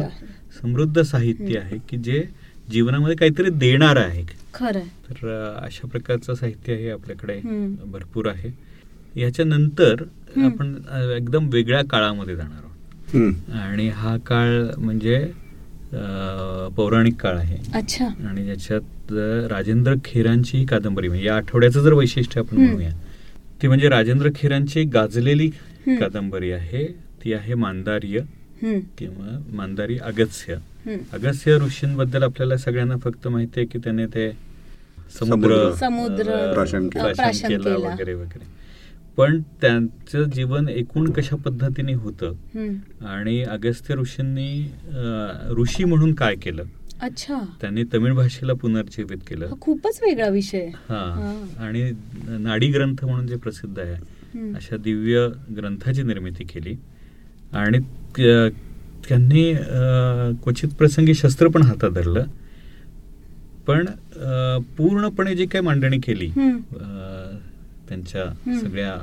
समृद्ध 0.61 1.03
साहित्य. 1.03 1.59
आहे 1.59 1.79
की 1.89 1.97
जे 1.99 2.23
जीवनामध्ये 2.69 3.17
काहीतरी 3.17 3.51
देणार 3.51 3.97
आहे 3.97 4.23
खरं. 4.55 4.81
तर 5.09 5.29
अशा 5.63 5.89
प्रकारचं 5.89 6.35
साहित्य 6.35 6.75
हे 6.77 6.91
आपल्याकडे. 6.91 7.39
भरपूर 7.85 8.29
आहे 8.29 8.51
याच्यानंतर. 9.15 10.03
आपण 10.45 10.75
एकदम 11.17 11.49
वेगळ्या 11.53 11.83
काळामध्ये 11.91 12.37
जाणार 12.37 12.65
आहोत. 12.65 13.55
आणि 13.63 13.89
हा 13.89 14.17
काळ 14.27 14.51
म्हणजे 14.79 15.17
पौराणिक 16.77 17.15
काळ 17.21 17.37
आहे 17.37 17.57
अच्छा 17.75 18.07
आणि 18.29 18.45
ज्याच्यात 18.45 19.13
राजेंद्र 19.51 19.95
खेरांची 20.05 20.57
ही 20.59 20.65
कादंबरी 20.67 21.09
म्हणजे 21.09 21.25
या 21.27 21.37
आठवड्याचं 21.37 21.81
जर 21.83 21.93
वैशिष्ट्य 21.93 22.41
आपण. 22.41 22.57
म्हणूया 22.57 22.91
ती 23.63 23.69
म्हणजे 23.69 23.89
राजेंद्र 23.89 24.31
खेरांची 24.35 24.85
गाजलेली. 24.95 25.51
कादंबरी 25.89 26.51
आहे 26.53 26.87
ती 27.25 27.33
आहे 27.33 27.55
मांदार्य 27.55 28.21
किंवा 28.99 29.39
मांदारी 29.53 29.97
अगस्त्य 29.99 30.55
हम्म. 30.87 30.97
अगस्त्य 31.13 31.57
ऋषींबद्दल 31.59 32.23
आपल्याला 32.23 32.57
सगळ्यांना 32.57 32.97
फक्त 32.97 33.29
माहिती 33.29 33.61
आहे 33.61 33.67
की 33.67 33.79
त्याने 33.79 34.07
ते 34.07 34.31
समुद्र 35.19 35.73
समुद्र. 35.75 36.53
प्राशन 36.53 36.89
केलं. 36.89 37.75
वगैरे 37.77 38.15
वगैरे 38.15 38.45
पण 39.17 39.41
त्यांचं 39.61 40.23
जीवन 40.31 40.69
एकूण 40.69 41.11
कशा 41.11 41.37
पद्धतीने 41.37 41.95
होतं. 41.95 42.33
आणि 43.07 43.43
अगस्त्य 43.43 43.95
ऋषींनी 43.95 44.51
ऋषी 45.57 45.85
म्हणून 45.85 46.15
काय 46.15 46.35
केलं 46.35 46.65
अच्छा 47.01 47.39
त्यांनी 47.61 47.83
तमिळ 47.95 48.13
भाषेला 48.15 48.53
पुनर्जीवित 48.53 49.19
केलं 49.29 49.47
हा 49.47 49.55
खूपच 49.61 49.99
वेगळा 50.03 50.29
विषय 50.29 50.59
आहे. 50.59 50.71
हा 50.89 50.99
हा. 51.13 51.65
आणि 51.65 51.91
नाडी 52.39 52.69
ग्रंथ 52.69 53.05
म्हणून 53.05 53.27
जे 53.27 53.37
प्रसिद्ध 53.37 53.79
आहे. 53.79 53.95
अशा 54.55 54.77
दिव्य 54.77 55.27
ग्रंथाची 55.57 56.03
निर्मिती 56.03 56.45
केली 56.45 56.75
आणि 57.53 57.79
त्या- 58.17 58.51
त्यांनी 59.09 59.55
क्वचित 60.43 60.69
प्रसंगी 60.69 61.15
शस्त्र 61.15 61.49
पण 61.49 61.63
हातात 61.63 61.91
धरलं 61.91 62.25
पण 63.67 63.87
पूर्णपणे 64.77 65.35
जी 65.35 65.47
काय 65.47 65.61
मांडणी 65.61 65.99
केली 65.99 66.31
त्यांच्या. 67.89 68.57
सगळ्या 68.61 68.95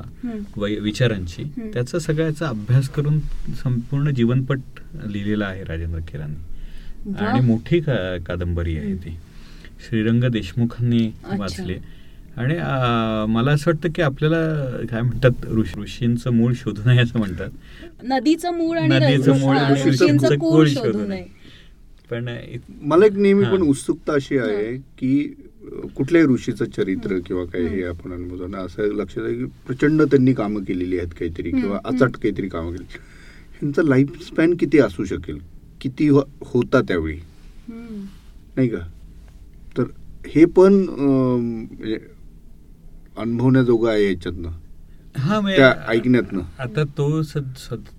विचारांची. 0.82 1.44
त्याचा 1.74 2.00
सगळ्याचा 2.00 2.48
अभ्यास 2.48 2.90
करून 2.90 3.20
संपूर्ण 3.64 4.10
जीवनपट 4.10 4.60
लिहिलेला 5.08 5.46
आहे 5.46 5.64
राजेंद्र 5.64 6.00
खेरांनी. 6.08 7.16
आणि 7.26 7.40
मोठी 7.40 7.80
कादंबरी 7.80 8.78
आहे 8.78 8.96
ती 8.96 9.18
श्रीरंग 9.88 10.24
देशमुखांनी. 10.24 11.12
वाचली 11.38 11.76
आणि 12.38 12.58
आ, 12.58 13.26
मला 13.26 13.52
असं 13.52 13.72
वाटतं 13.72 13.90
की 13.96 14.02
आपल्याला 14.02 14.38
काय 14.86 15.02
म्हणतात 15.02 15.46
ऋषी 15.52 15.82
ऋषींचं 15.82 16.34
मूळ 16.34 16.54
शोधू 16.54 16.82
नये 16.86 17.00
असं 17.00 17.20
म्हणतात 17.20 18.04
नदीचं 18.04 18.54
मूळ 18.54 18.78
आणि 18.78 18.88
नदीचं 18.88 19.40
मूळ 19.40 19.56
हा, 19.56 19.66
आणि 19.66 20.38
कूळ 20.38 20.68
शोधू 20.68 21.08
नये 21.08 21.26
पण 22.12 22.28
मला 22.82 23.06
एक 23.06 23.14
नेहमी. 23.14 23.44
पण 23.44 23.62
उत्सुकता 23.62 24.14
अशी 24.14 24.38
आहे 24.38 24.76
की 24.78 25.18
कुठल्याही 25.96 26.28
ऋषीचं 26.28 26.66
चरित्र. 26.66 27.18
किंवा 27.20 27.44
काही 27.46 27.68
हे. 27.68 27.84
आपण 27.84 28.14
अनुभवतो 28.14 28.48
ना 28.48 28.58
असं 28.58 28.94
लक्षात 28.96 29.24
आहे 29.24 29.34
की 29.36 29.46
प्रचंड 29.68 30.02
त्यांनी 30.02 30.34
कामं 30.34 30.64
केलेली 30.64 30.98
आहेत 30.98 31.14
काहीतरी. 31.20 31.52
किंवा. 31.52 31.80
अचट 31.86 32.16
काहीतरी 32.16 32.48
कामं 32.48 32.72
केली 32.72 32.98
ह्यांचा 33.60 33.82
लाईफ 33.82 34.22
स्पॅन 34.28 34.54
किती 34.56 34.80
असू 34.80 35.06
शकेल 35.06 35.40
किती 35.82 36.08
हो- 36.08 36.26
होता 36.42 36.82
त्यावेळी. 36.82 37.18
नाही 37.70 38.68
का 38.68 38.80
तर 39.78 39.84
हे 40.28 40.46
पण 40.46 40.74
म्हणजे 40.74 41.98
अनुभवण्याजोगं 43.18 43.90
आहे 43.90 44.08
याच्यातनं 44.08 44.50
हा 45.16 45.40
म्हणजे 45.40 45.58
त्या 45.58 45.74
ऐकण्यातनं 45.88 46.42
आता 46.60 46.84
तो 46.98 47.22
सद 47.24 47.54
सद- 47.70 47.96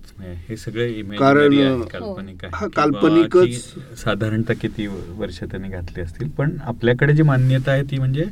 हे 0.48 0.56
सगळे 0.56 0.86
कारण, 1.18 1.52
हो. 1.52 1.82
काल्पनिक 1.82 2.44
आहे 2.44 2.50
हा, 2.54 2.66
किंवा 2.66 2.68
काल्पनिकच- 2.68 3.46
की 3.46 3.96
साधारणतः 3.96 4.54
किती 4.54 4.86
वर्ष 5.16 5.38
त्यांनी 5.42 5.68
घातली 5.68 6.00
असतील 6.02 6.28
पण 6.28 6.56
आपल्याकडे 6.60 7.12
जी 7.12 7.22
मान्यता 7.22 7.72
आहे 7.72 7.82
ती 7.82 7.98
म्हणजे 7.98 8.24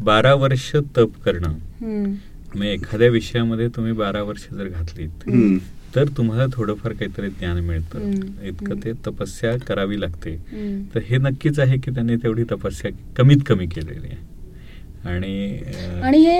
बारा 0.00 0.34
वर्ष 0.34 0.70
तप 0.96 1.18
करणं 1.24 1.48
हम्म. 1.80 2.10
म्हणजे 2.54 2.72
एखाद्या 2.72 3.08
विषयामध्ये 3.08 3.68
तुम्ही 3.68 3.92
बारा 3.92 4.22
वर्ष 4.22 4.46
जर 4.52 4.68
घातलीत 4.68 5.28
हम्म. 5.28 5.56
तर 5.96 6.08
तुम्हाला 6.08 6.46
थोडंफार 6.52 6.92
काहीतरी 6.92 7.28
ज्ञान 7.30 7.58
मिळतं. 7.58 8.10
इतकं 8.42 8.78
ते 8.84 8.92
तपस्या 9.06 9.56
करावी 9.58 10.00
लागते 10.00 10.30
हम्म. 10.52 10.82
तर 10.94 11.00
हे 11.04 11.18
नक्कीच 11.18 11.58
आहे 11.60 11.78
की 11.78 11.90
त्यांनी 11.90 12.16
तेवढी 12.16 12.44
तपस्या 12.52 12.90
कमीत 13.16 13.42
कमी 13.46 13.66
केलेली 13.66 14.06
आहे 14.06 14.33
आणि 15.04 15.58
आणि 16.02 16.18
हे 16.18 16.38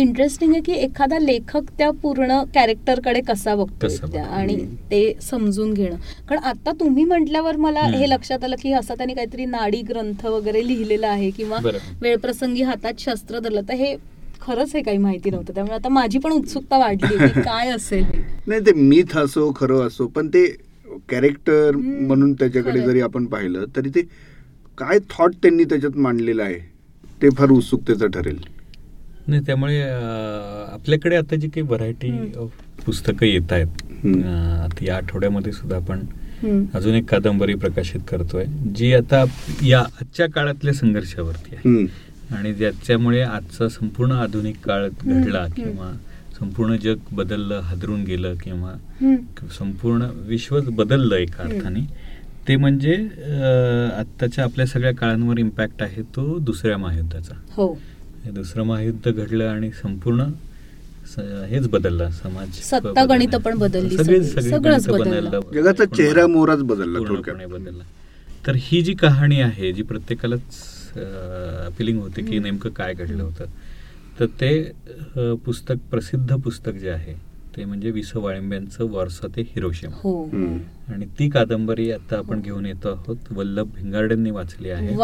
इंटरेस्टिंग 0.00 0.52
आहे 0.52 0.60
की 0.62 0.72
एखादा 0.74 1.18
लेखक 1.18 1.70
त्या 1.78 1.90
पूर्ण 2.02 2.40
कॅरेक्टरकडे 2.54 3.20
कसा 3.20 3.54
बघतोय. 3.54 4.18
आणि 4.20 4.56
ते 4.90 5.02
समजून 5.22 5.72
घेणं 5.74 5.96
कारण 6.28 6.42
आता 6.42 6.72
तुम्ही 6.80 7.04
म्हटल्यावर 7.04 7.56
मला. 7.56 7.80
हे 7.90 8.08
लक्षात 8.10 8.44
आलं 8.44 8.56
की 8.62 8.72
असं 8.72 8.94
त्यांनी 8.94 9.14
काहीतरी 9.14 9.44
नाडी 9.46 9.80
ग्रंथ 9.82 10.24
वगैरे 10.26 10.66
लिहिलेला 10.66 11.08
आहे 11.08 11.30
किंवा. 11.30 11.58
वेळप्रसंगी 12.02 12.62
हातात 12.62 13.00
शस्त्र 13.00 13.38
धरलं 13.38 13.68
तर 13.68 13.74
हे 13.74 13.94
खरंच 14.42 14.74
हे 14.74 14.82
काही 14.82 14.98
माहिती 14.98 15.30
नव्हतं 15.30 15.54
त्यामुळे 15.54 15.74
आता 15.74 15.88
माझी 15.88 16.18
पण 16.18 16.32
उत्सुकता 16.32 16.78
वाढली 16.78 17.16
की 17.18 17.40
काय 17.44 17.70
असेल 17.70 18.04
हे. 18.04 18.22
नाही 18.46 18.60
ते 18.60 18.72
मिथ 18.72 19.16
असो 19.18 19.50
खरं 19.56 19.86
असो 19.86 20.06
पण 20.06 20.28
ते 20.28 20.46
कॅरेक्टर. 21.08 21.76
म्हणून 21.76 22.32
त्याच्याकडे. 22.32 22.80
जरी 22.80 23.00
आपण 23.00 23.26
पाहिलं 23.26 23.64
तरी 23.76 23.90
ते 23.94 24.02
काय 24.78 24.98
थॉट 25.10 25.34
त्यांनी 25.42 25.64
त्याच्यात 25.64 25.96
मांडलेलं 25.96 26.42
आहे 26.42 26.58
ते 27.22 27.28
फार 27.36 27.50
उत्सुकतेचं 27.50 28.10
ठरेल 28.10 28.38
नाही 29.28 29.42
त्यामुळे 29.46 29.80
आपल्याकडे 29.82 31.16
आता 31.16 31.36
जी 31.36 31.48
काही 31.48 31.62
व्हरायटी 31.62 32.10
पुस्तकं 32.84 33.26
येत 33.26 33.52
आहेत 33.52 34.06
आता 34.06 34.84
या 34.84 34.96
आठवड्यामध्ये 34.96 35.52
सुद्धा 35.52 35.76
आपण. 35.76 36.00
अजून 36.74 36.94
एक 36.94 37.08
कादंबरी 37.10 37.54
प्रकाशित 37.54 38.00
करतोय 38.08 38.44
जी 38.76 38.92
आता 38.94 39.24
या 39.64 39.80
आजच्या 39.80 40.26
काळातल्या 40.30 40.74
संघर्षावरती 40.74 41.56
आहे. 41.56 41.84
आणि 42.36 42.52
ज्याच्यामुळे 42.54 43.20
आजचा 43.22 43.68
संपूर्ण 43.68 44.12
आधुनिक 44.12 44.56
काळ 44.64 44.88
घडला. 45.02 45.46
किंवा 45.56 45.92
संपूर्ण 46.38 46.76
जग 46.76 46.98
बदललं 47.12 47.60
हादरून 47.60 48.04
गेलं 48.04 48.34
किंवा. 48.44 48.72
संपूर्ण 49.58 50.06
विश्वच 50.26 50.68
बदललं 50.70 51.16
एका. 51.16 51.42
अर्थाने 51.42 51.80
ते 52.48 52.56
म्हणजे 52.56 52.94
आत्ताच्या 53.96 54.44
आपल्या 54.44 54.66
सगळ्या 54.66 54.94
काळांवर 54.94 55.38
इम्पॅक्ट 55.38 55.82
आहे 55.82 56.02
तो 56.16 56.38
दुसऱ्या 56.38 56.76
महायुद्धाचा 56.78 57.34
हो 57.56 57.72
हे 58.24 58.30
दुसरं 58.30 58.64
महायुद्ध 58.64 59.10
घडलं 59.10 59.48
आणि 59.48 59.70
संपूर्ण 59.82 60.24
हेच 61.48 61.68
बदललं 61.68 62.10
समाज 62.12 62.58
सत्ता 62.62 63.04
गणितं 63.04 63.38
पण 63.38 63.58
बदलली 63.58 63.96
सगळी 63.96 64.22
सगळी. 64.22 64.42
सगळी 64.42 64.50
सगळंच 64.50 64.86
गणितं 64.88 65.10
बदललं. 65.10 65.40
जगाचा 65.54 65.84
चेहरा 65.86 66.26
मोहराच 66.26 66.62
बदलला 66.62 66.98
पूर्णपणे 66.98 67.46
बदलला 67.46 67.84
तर 68.46 68.56
ही 68.56 68.82
जी 68.82 68.94
कहाणी 68.94 69.40
आहे 69.40 69.72
जी 69.72 69.82
प्रत्येकालाच 69.82 70.58
अपिलिंग 71.66 71.98
होते 72.00 72.22
की. 72.22 72.38
नेमकं 72.38 72.70
काय 72.76 72.94
घडलं 72.94 73.22
होतं 73.22 73.44
तर 74.20 74.26
ते 74.40 74.72
पुस्तक 75.44 75.76
प्रसिद्ध 75.90 76.34
पुस्तक 76.34 76.72
जे 76.72 76.90
आहे 76.90 77.14
ते 77.56 77.64
म्हणजे 77.64 77.90
वि 77.90 78.02
स 78.02 78.16
वाळिंब्यांचं 78.16 78.90
वारसा 78.90 79.26
ते 79.36 79.42
हिरोशिमा. 79.42 79.96
हो. 80.02 80.24
आणि 80.92 81.06
ती 81.18 81.28
कादंबरी 81.30 81.90
आता 81.90 82.18
आपण 82.18 82.40
घेऊन 82.40 82.66
येतो 82.66 82.88
आहोत. 82.88 83.32
वल्लभ 83.32 83.68
भिंगार्डेंनी 83.74 84.30
वाचली 84.30 84.70
आहे. 84.70 84.94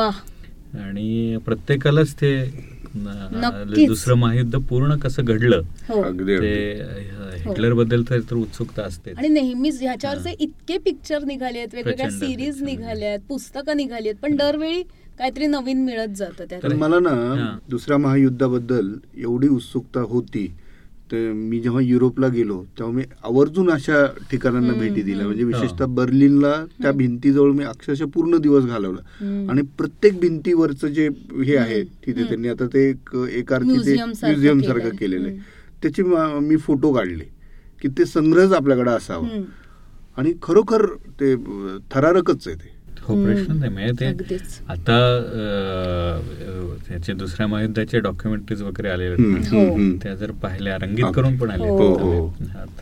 आणि 0.81 1.37
प्रत्येकालाच 1.45 2.15
ते. 2.15 2.33
दुसरं 2.97 4.15
महायुद्ध 4.17 4.59
पूर्ण 4.59 4.95
कसं 4.99 5.25
घडलं 5.25 5.63
हो. 5.89 6.03
अगदी 6.03 6.37
ते 6.39 6.81
अगदी. 6.81 7.43
हिटलरबद्दल 7.43 8.03
तर 8.03 8.21
तर 8.31 8.37
उत्सुकता 8.37 8.83
असते 8.83 9.13
आणि 9.19 9.29
नेहमीच 9.29 9.81
ह्याच्यावरचे 9.83 10.29
हा. 10.29 10.35
इतके 10.41 10.79
पिक्चर 10.79 11.25
निघाले 11.25 11.59
आहेत 11.59 11.75
वेगवेगळ्या 11.75 12.11
सिरीज 12.11 12.59
प्रचंड. 12.59 12.69
निघाल्या 12.69 13.09
आहेत 13.09 13.21
पुस्तकं 13.29 13.77
निघाली 13.77 14.09
आहेत 14.09 14.23
पण 14.23 14.37
दरवेळी 14.37 14.83
काहीतरी 15.19 15.47
नवीन 15.47 15.85
मिळत 15.85 16.17
जातं 16.17 16.77
मला 16.77 16.99
ना 17.01 17.11
हा. 17.11 17.57
दुसऱ्या 17.71 17.99
महायुद्धाबद्दल 17.99 18.93
एवढी 19.17 19.49
उत्सुकता 19.49 20.01
होती 20.01 20.47
तर 21.13 21.33
मी 21.33 21.61
जेव्हा 21.61 21.81
युरोपला 21.81 22.29
गेलो 22.29 22.65
तेव्हा 22.79 22.95
मी 22.95 23.03
आवर्जून 23.25 23.71
अशा 23.71 24.07
ठिकाणांना 24.07 24.73
भेटी 24.73 25.03
दिल्या. 25.03 25.27
म्हणजे. 25.27 25.45
विशेषतः 25.45 25.85
बर्लिनला 25.87 26.53
त्या 26.83 26.93
भिंतीजवळ 26.93 27.53
मी 27.53 27.65
अक्षरशः 27.65 28.05
पूर्ण 28.15 28.39
दिवस 28.39 28.65
घालवला. 28.65 29.01
आणि 29.51 29.63
प्रत्येक 29.63 30.21
भिंतीवरचं 30.21 30.87
जे 30.89 31.09
हे 31.45 31.57
आहे 31.57 31.83
तिथे. 31.83 32.25
त्यांनी 32.25 32.49
आता 32.49 32.67
ते 32.67 32.91
एक 33.31 33.53
अर्थी 33.53 33.69
ते 33.69 33.95
म्युझियम 34.31 34.61
सारखं. 34.61 34.97
केलेलं 34.97 35.29
आहे. 35.29 35.37
त्याचे 35.83 36.03
म- 36.03 36.39
मी 36.43 36.57
फोटो 36.57 36.93
काढले 36.93 37.25
की 37.83 37.89
ते 37.89 38.05
संग्रहच 38.05 38.53
आपल्याकडे 38.53 38.91
असावा. 38.91 39.29
आणि 40.17 40.33
खरोखर 40.43 40.87
ते 41.21 41.37
थरारकच 41.91 42.49
आहे 42.49 42.57
ते 42.57 42.76
हो 43.07 43.15
प्रश्न 43.25 43.57
नाही 43.57 43.73
म्हणजे 43.73 44.13
ते. 44.21 44.37
आता 44.69 44.99
त्याचे 46.89 47.13
दुसऱ्या 47.13 47.47
महायुद्धाचे 47.47 48.01
डॉक्युमेंटरीज 48.01 48.63
वगैरे 48.63 48.89
आलेले. 48.89 49.23
हो. 49.49 49.89
त्या 50.03 50.15
जर 50.15 50.31
पाहिल्या 50.43 50.77
रंगीत. 50.83 51.05
करून 51.15 51.37
पण 51.39 51.51
आले 51.51 51.69
हो, 51.69 51.89
हो. 51.95 52.29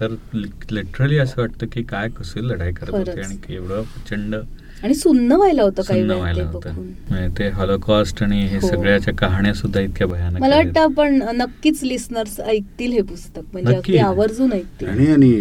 तर 0.01 0.15
लिटरली 0.35 1.19
असं 1.19 1.41
वाटतं 1.41 1.67
की 1.73 1.83
काय 1.83 2.09
कसे 2.19 2.47
लढाई 2.49 2.73
करत 2.73 2.95
होते. 2.95 3.21
आणि 3.21 3.55
एवढं 3.55 3.83
प्रचंड 3.85 4.35
आणि 4.83 4.95
सुन्न 4.95 5.33
व्हायला 5.33 5.63
होतं 5.63 5.83
काही 5.83 6.03
व्हायला 6.03 6.39
ते 6.39 6.47
होतं 6.47 6.71
बघून 6.71 6.87
म्हणजे 7.11 7.29
ते 7.39 7.49
हॉलोकॉस्ट 7.51 8.23
आणि 8.23 8.41
हे. 8.47 8.61
सगळ्याच्या 8.61 9.15
कहाण्या 9.15 9.53
सुद्धा 9.55 9.81
इतक्या 9.81 10.07
भयानक 10.07 10.41
मला. 10.41 10.57
वाटतं 10.57 10.81
आपण 10.81 11.21
नक्कीच 11.37 11.83
लिस्नर्स 11.83 12.39
ऐकतील 12.41 12.93
हे 12.93 13.03
पुस्तक 13.03 13.43
म्हणजे 13.53 13.99
आवर्जून 13.99 14.53
ऐकतील 14.53 14.89
आणि 14.89 15.07
आणि 15.07 15.33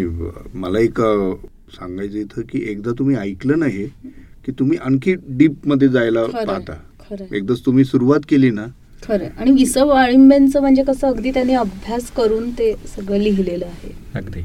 मला 0.55 0.79
एक 0.79 1.01
सांगायचं 1.71 2.17
इथं 2.17 2.41
की 2.49 2.63
एकदा 2.71 2.91
तुम्ही 2.99 3.15
ऐकलं 3.17 3.59
नाही 3.59 3.85
की 4.45 4.51
तुम्ही 4.51 4.77
आणखी 4.77 5.13
डीपमध्ये 5.29 5.87
जायला 5.87 6.25
पाहता. 6.25 6.73
एकदाच 7.31 7.65
तुम्ही 7.65 7.83
सुरुवात 7.85 8.19
केली 8.29 8.49
ना 8.49 8.65
खरं 9.03 9.27
आणि 9.37 9.51
विसव 9.51 9.87
वाळिंब्यांचं 9.87 10.61
म्हणजे 10.61 10.83
कसं 10.83 11.07
अगदी 11.07 11.31
त्यांनी 11.31 11.53
अभ्यास 11.53 12.09
करून 12.11 12.49
ते 12.51 12.73
सगळं 12.95 13.17
लिहिलेलं 13.17 13.65
आहे 13.65 13.91
अगदी 14.15 14.41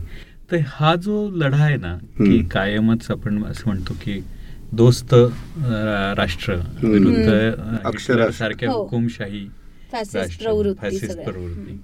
तर 0.53 0.57
हा 0.67 0.95
जो 0.95 1.29
लढा 1.31 1.63
आहे 1.65 1.77
ना 1.77 1.97
की. 2.19 2.43
कायमच 2.51 3.11
आपण 3.11 3.43
असं 3.45 3.63
म्हणतो 3.67 3.95
की 4.03 4.21
दोस्त 4.73 5.15
राष्ट्र 6.17 6.55
विरुद्ध 6.83 7.17
हम्म. 7.19 7.31
अं, 7.31 7.77
अक्षरास्त्र. 7.85 8.13
हिटलर 8.15 8.31
सारख्या 8.31 8.71
हो. 8.71 8.83
हुकुमशाही 8.83 9.47
प्रवृत्ती 10.45 11.77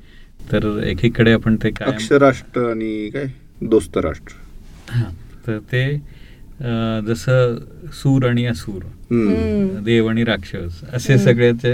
तर 0.53 0.66
एकीकडे 0.85 1.33
आपण 1.33 1.57
ते 1.62 1.70
काय 1.70 1.92
अक्षराष्ट्र 1.92 2.70
आणि 2.70 3.09
काय 3.11 3.27
दोस्त 3.62 3.96
राष्ट्र 3.98 4.92
हा, 4.92 5.05
तर 5.46 5.59
ते 5.72 5.85
अं, 5.85 5.98
जसं 6.61 7.57
सूर 7.93 8.27
आणि 8.29 8.45
असूर. 8.47 8.83
देव 9.85 10.07
आणि 10.09 10.25
राक्षस 10.25 10.81
असे 10.93 11.12
हम्म. 11.12 11.25
सगळे 11.25 11.51
ते 11.53 11.73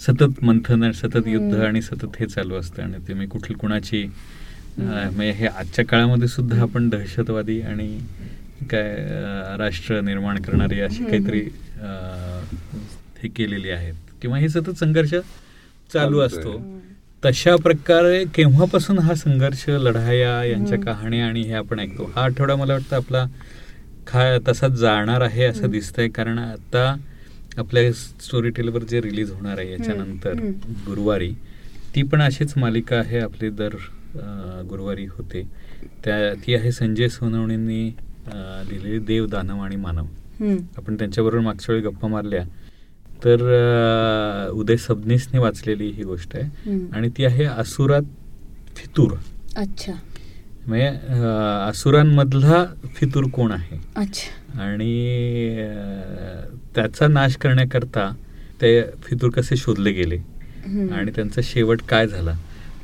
सतत 0.00 0.42
मंथन 0.44 0.82
आणि 0.82 0.92
सतत 0.92 1.26
युद्ध. 1.26 1.54
आणि 1.56 1.82
सतत 1.82 2.16
हे 2.20 2.26
चालू 2.26 2.54
असतं 2.54 2.82
आणि 2.82 3.06
ते 3.08 3.14
मी 3.14 3.26
कुठली 3.26 3.54
कुणाची 3.54 4.04
म्हणजे 4.78 5.30
हे 5.30 5.46
आजच्या 5.46 5.84
काळामध्ये 5.84 6.28
सुद्धा 6.28 6.60
आपण 6.62 6.88
दहशतवादी 6.88 7.60
आणि 7.60 7.88
काय 8.70 8.94
राष्ट्र 9.58 10.00
निर्माण 10.00 10.40
करणारी 10.42 10.80
अशी. 10.80 11.04
काहीतरी 11.04 11.40
अं, 11.80 12.44
हे 13.22 13.28
केलेली 13.28 13.70
आहेत 13.70 13.94
किंवा 14.22 14.38
हे 14.38 14.48
सतत 14.48 14.78
संघर्ष 14.78 15.14
चालू. 15.92 16.18
असतो 16.20 16.60
तशा 17.22 17.54
प्रकारे 17.56 18.24
केव्हापासून 18.34 18.98
हा 18.98 19.14
संघर्ष 19.14 19.64
लढाया 19.68 20.42
यांच्या. 20.44 20.78
कहाण्या 20.80 21.26
आणि 21.26 21.42
हे 21.42 21.52
आपण 21.54 21.80
ऐकतो 21.80 22.10
हा 22.16 22.22
आठवडा 22.24 22.56
मला 22.56 22.72
वाटतं 22.72 22.96
आपला 22.96 23.24
खा 24.08 24.24
तसाच 24.48 24.72
जाणार 24.72 25.20
आहे 25.20 25.44
असं. 25.44 25.70
दिसतंय 25.70 26.08
कारण 26.08 26.38
आता 26.38 26.94
आपल्या 27.58 27.92
स्टोरी 27.92 28.50
टेलवर 28.56 28.82
जे 28.90 29.00
रिलीज 29.02 29.30
होणार 29.30 29.58
आहे 29.58 29.70
याच्यानंतर. 29.72 30.40
गुरुवारी 30.86 31.32
ती 31.94 32.02
पण 32.02 32.22
अशीच 32.22 32.52
मालिका 32.56 32.96
आहे 32.96 33.18
आपली 33.20 33.50
दर 33.50 33.74
गुरुवारी 34.68 35.04
होते 35.06 35.42
त्या 36.04 36.32
ती 36.46 36.54
आहे 36.54 36.72
संजय 36.72 37.08
सोनवणेंनी 37.08 37.84
लिहिलेली 38.68 38.98
देव 39.06 39.26
दानव 39.26 39.60
आणि 39.62 39.76
मानव. 39.76 40.06
आपण 40.76 40.96
त्यांच्याबरोबर 40.98 41.44
मागच्या 41.44 41.74
वेळी 41.74 41.86
गप्पा 41.86 42.08
मारल्या 42.08 42.42
तर 43.24 44.50
उदय 44.52 44.76
सबनीसने 44.76 45.38
वाचलेली 45.38 45.90
ही 45.90 46.02
गोष्ट 46.04 46.36
आहे. 46.36 46.76
आणि 46.92 47.08
ती 47.16 47.24
आहे 47.24 47.44
असुरात 47.44 48.02
फितूर 48.76 49.14
अच्छा 49.56 49.92
म्हणजे 50.66 50.86
असुरांमधला 51.68 52.64
फितूर 52.96 53.24
कोण 53.32 53.52
आहे 53.52 53.76
आणि 54.60 55.54
त्याचा 56.74 57.06
नाश 57.08 57.36
करण्याकरता 57.36 58.10
ते 58.60 58.80
फितूर 59.02 59.30
कसे 59.30 59.56
शोधले 59.56 59.92
गेले. 59.92 60.16
आणि 60.92 61.10
त्यांचा 61.16 61.40
शेवट 61.44 61.82
काय 61.88 62.06
झाला 62.06 62.32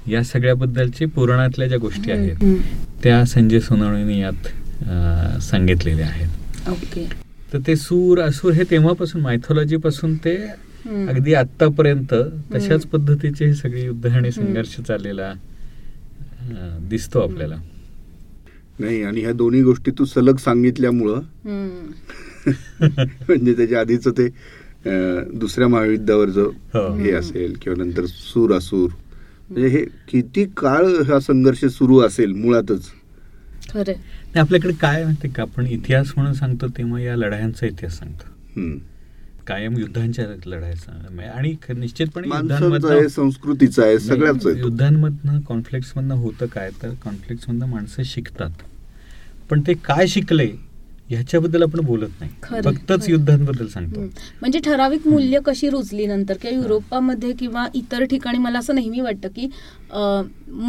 या 0.08 0.22
सगळ्याबद्दलची 0.24 1.04
पुराणातल्या 1.06 1.68
ज्या 1.68 1.78
गोष्टी 1.78 2.10
आहेत. 2.12 2.44
त्या 3.02 3.24
संजय 3.24 3.60
सोनावणेने 3.60 4.18
यात 4.18 5.40
सांगितलेल्या 5.42 6.06
आहेत 6.06 6.68
ओके 6.70 7.04
तर 7.52 7.58
ते 7.66 7.76
सूर 7.76 8.20
असुर 8.20 8.52
हे 8.52 8.64
तेव्हापासून 8.70 9.20
मायथॉलॉजी 9.22 9.76
पासून 9.76 10.16
ते. 10.24 10.36
अगदी 11.08 11.34
आतापर्यंत 11.34 12.14
तशाच. 12.54 12.84
पद्धतीचे 12.86 13.46
हे 13.46 13.54
सगळे 13.54 13.84
युद्ध 13.84 14.06
आणि. 14.06 14.30
संघर्ष 14.32 14.76
चाललेला 14.80 15.32
दिसतो 16.88 17.20
आपल्याला 17.20 17.56
नाही 18.78 19.02
आणि 19.02 19.20
ह्या 19.20 19.32
दोन्ही 19.32 19.62
गोष्टी 19.62 19.90
तू 19.90 20.04
सलग 20.04 20.36
सांगितल्यामुळं 20.36 21.20
हम्म. 21.44 21.90
म्हणजे 23.28 23.54
त्याच्या 23.54 23.80
आधीच 23.80 24.06
ते 24.08 24.28
दुसऱ्या 25.34 25.68
महायुद्धावरचं 25.68 26.50
हो. 26.74 26.88
हे 26.94 27.12
असेल 27.12 27.56
किंवा 27.62 27.82
नंतर 27.84 28.04
सूर 28.06 28.52
असूर 28.52 28.88
म्हणजे 29.50 29.68
हे 29.68 29.84
किती 30.08 30.44
काळ 30.56 30.86
हा 31.08 31.18
संघर्ष 31.20 31.64
सुरू 31.66 31.98
असेल 32.00 32.32
मुळातच 32.34 32.90
आपल्याकडे 34.36 34.72
काय 34.72 35.04
माहिती 35.04 35.28
का 35.28 35.42
आपण 35.42 35.66
इतिहास 35.66 36.12
म्हणून 36.16 36.32
सांगतो 36.34 36.66
तेव्हा 36.68 37.00
या 37.00 37.16
लढायांचा 37.16 37.66
इतिहास 37.66 37.98
सांगतो 37.98 38.32
हम्म. 38.56 38.76
कायम 39.46 39.76
युद्धांच्या 39.78 40.24
लढायचा 40.46 40.92
आणि 41.28 41.54
निश्चितपणे 41.70 43.08
संस्कृतीचं 43.08 43.82
आहे 43.82 43.98
सगळ्याच. 44.00 44.46
युद्धांमधनं 44.48 45.40
कॉन्फ्लिक्ट 45.48 45.96
मधनं 45.96 46.14
होतं 46.16 46.46
काय 46.46 46.70
तर 46.82 46.92
कॉन्फ्लिक्ट 47.04 47.48
मधनं 47.48 47.66
माणसं 47.66 48.02
शिकतात 48.06 48.62
पण 49.50 49.60
ते 49.66 49.72
काय 49.84 50.06
शिकले 50.08 50.46
ह्याच्याबद्दल 51.08 51.62
आपण 51.62 51.80
बोलत 51.84 52.20
नाही 52.20 52.60
फक्तच. 52.62 53.08
युद्धांबद्दल 53.08 53.66
सांगतो. 53.68 54.00
म्हणजे 54.40 54.58
ठराविक 54.64 55.06
मूल्य 55.08 55.38
कशी 55.46 55.68
रुजली 55.70 56.06
नंतर 56.06 56.36
किंवा 56.42 56.54
युरोपामध्ये 56.54 57.32
किंवा 57.38 57.66
इतर 57.74 58.04
ठिकाणी 58.10 58.38
मला 58.38 58.58
असं 58.58 58.74
नेहमी 58.74 59.00
वाटतं 59.00 59.28
की 59.36 59.48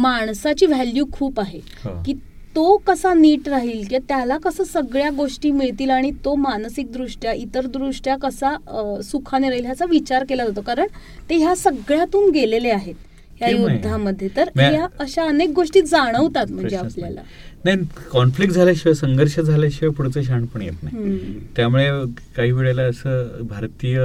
माणसाची 0.00 0.66
व्हॅल्यू 0.66 1.04
खूप 1.12 1.40
आहे 1.40 1.60
हो. 1.84 2.02
की 2.06 2.14
तो 2.56 2.76
कसा 2.86 3.12
नीट 3.14 3.48
राहील 3.48 3.82
किंवा 3.86 3.98
त्याला 4.08 4.36
कसं 4.38 4.64
सगळ्या 4.64 5.10
गोष्टी 5.10 5.50
मिळतील 5.50 5.90
आणि 5.90 6.10
तो 6.24 6.34
मानसिक 6.34 6.92
दृष्ट्या 6.92 7.32
इतर 7.32 7.66
दृष्ट्या 7.66 8.16
कसा 8.16 8.56
सुखाने 9.04 9.48
राहील 9.50 9.64
ह्याचा 9.64 9.84
विचार 9.90 10.24
केला 10.28 10.44
जातो 10.46 10.60
कारण 10.60 10.86
ते 11.30 11.36
ह्या 11.36 11.54
सगळ्यातून 11.56 12.30
गेलेले 12.30 12.70
आहेत 12.70 12.94
या. 13.40 13.48
युद्धामध्ये 13.48 14.28
तर 14.36 14.48
ह्या 14.56 14.86
अशा 15.00 15.24
अनेक 15.24 15.50
गोष्टी 15.50 15.80
जाणवतात 15.80 16.50
म्हणजे 16.50 16.76
आपल्याला 16.76 17.20
नाही 17.64 17.78
कॉन्फ्लिक्ट 18.10 18.54
झाल्याशिवाय 18.54 18.94
संघर्ष 18.94 19.38
झाल्याशिवाय 19.40 19.92
पुढचं 19.94 20.22
शहाणपण 20.22 20.62
येत 20.62 20.82
नाही. 20.82 21.18
त्यामुळे 21.56 21.88
काही 22.36 22.52
वेळेला 22.52 22.82
असं 22.82 23.46
भारतीय 23.48 23.98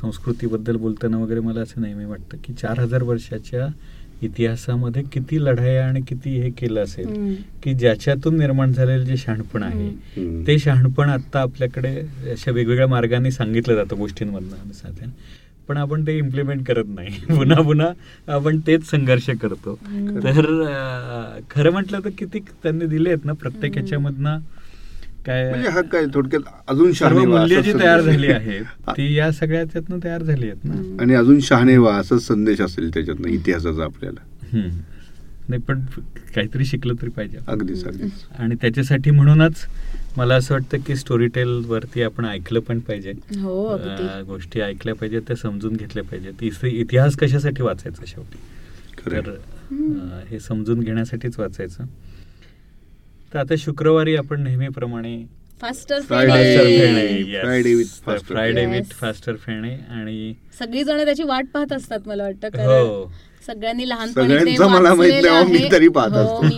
संस्कृतीबद्दल 0.00 0.76
बोलताना 0.76 1.18
वगैरे 1.18 1.40
मला 1.40 1.60
असं 1.60 1.80
नेहमी 1.82 2.04
वाटतं 2.04 2.36
की 2.44 2.52
चार 2.52 2.80
हजार 2.80 3.02
वर्षाच्या 3.02 3.66
इतिहासामध्ये 4.22 5.02
किती 5.12 5.44
लढाया 5.44 5.86
आणि 5.88 6.00
किती 6.00 6.30
हे 6.40 6.50
केलं 6.50 6.82
असेल. 6.84 7.36
की 7.62 7.74
ज्याच्यातून 7.74 8.38
निर्माण 8.38 8.72
झालेलं 8.72 9.04
जे 9.04 9.16
शहाणपण 9.16 9.62
आहे. 9.62 9.90
ते 10.46 10.58
शहाणपण 10.58 11.08
आता 11.08 11.40
आपल्याकडे 11.40 11.94
अशा 12.32 12.50
वेगवेगळ्या 12.50 12.86
मार्गाने 12.86 13.30
सांगितलं 13.30 13.74
जातं 13.74 13.96
गोष्टींमधनं 13.96 14.72
साध्या 14.72 15.08
पण 15.68 15.76
आपण 15.76 16.06
ते 16.06 16.16
इम्प्लिमेंट 16.18 16.66
करत 16.66 16.84
नाही 16.88 17.08
पुन्हा 17.36 17.62
पुन्हा 17.62 17.88
आपण 18.34 18.58
तेच 18.66 18.90
संघर्ष 18.90 19.28
करतो. 19.30 19.74
तर 20.24 20.46
खरं 21.50 21.70
म्हटलं 21.72 22.00
तर 22.04 22.10
किती 22.18 22.38
त्यांनी 22.62 22.86
दिले 22.86 23.08
आहेत 23.08 23.24
ना 23.24 23.32
प्रत्येक. 23.32 23.72
ह्याच्यामधनं 23.72 24.38
काय 25.26 25.50
म्हणजे 25.50 25.68
हा 25.68 25.80
काय 25.82 26.04
थोडक्यात 26.14 26.42
अजून 26.68 26.92
शहाणे 26.92 27.24
मूल्य 27.26 27.62
जी 27.62 27.72
तयार. 27.72 28.00
झाली 28.00 28.26
आहेत 28.26 28.64
ती 28.88 29.14
या 29.14 29.30
सगळ्याच्यातनं 29.32 29.98
तयार 30.04 30.22
झाली 30.22 30.50
आहेत 30.50 30.64
ना. 30.64 31.02
आणि 31.02 31.14
अजून 31.14 31.40
शहाणे 31.40 31.76
व्हा 31.76 31.96
असा 31.96 32.18
संदेश 32.18 32.60
असेल 32.60 32.94
त्याच्यातनं 32.94 33.28
इतिहासाचा 33.28 33.84
आपल्याला. 33.84 34.20
हम्म. 34.52 34.80
नाही 35.48 35.62
पण 35.62 35.80
काहीतरी 36.34 36.64
शिकलं 36.64 36.94
तरी 36.94 37.10
पाहिजे. 37.10 37.38
अगदीच 37.48 37.84
अगदीच. 37.84 38.12
आणि 38.38 38.54
त्याच्यासाठी 38.54 39.10
म्हणूनच 39.10 39.64
मला 40.16 40.34
असं 40.34 40.54
वाटतं 40.54 40.78
की 40.86 40.96
स्टोरी 40.96 41.26
टेल 41.26 41.48
वरती 41.66 42.02
आपण 42.02 42.24
ऐकलं 42.24 42.60
पण 42.60 42.78
पाहिजे. 42.78 43.12
हो 43.40 43.76
गोष्टी 44.26 44.60
ऐकल्या 44.60 44.94
पाहिजेत 44.94 45.22
त्या 45.22 45.36
समजून 45.36 45.76
घेतल्या 45.76 46.04
पाहिजेत. 46.04 46.64
इतिहास 46.64 47.16
कशासाठी 47.16 47.62
वाचायचा 47.62 48.02
शेवटी? 48.06 48.38
खरं 48.98 49.20
तर 49.20 50.24
हे 50.30 50.40
समजून 50.40 50.80
घेण्यासाठीच 50.80 51.38
वाचायचं. 51.38 51.84
तर 53.32 53.38
आता 53.38 53.54
शुक्रवारी 53.58 54.16
आपण 54.16 54.42
नेहमीप्रमाणे 54.42 55.24
faster 55.60 55.96
with 55.96 56.08
faster. 58.06 58.24
Friday. 58.24 58.66
With 58.66 58.82
faster 58.90 59.36
Phene 59.36 59.76
आणि 59.90 60.34
सगळी 60.58 60.84
जण 60.84 61.04
त्याची 61.04 61.22
वाट 61.22 61.44
पाहत 61.54 61.72
असतात 61.72 62.00
मला 62.06 62.22
वाटतं 62.22 62.48
कारण 62.48 62.68
हो 62.68 63.10
सगळ्यांनी 63.46 63.88
लहानपणी 63.88 64.28
ते 64.28 64.38
सगळ्यांचं 64.38 64.68
मला 64.68 64.94
माहीत 64.94 65.12
वाचलेलं 65.12 65.34
नाही, 65.34 65.52
मी 65.52 65.58
आहे. 65.58 65.72
तरी 65.72 65.88
पाहत 65.88 66.12
हो, 66.12 66.42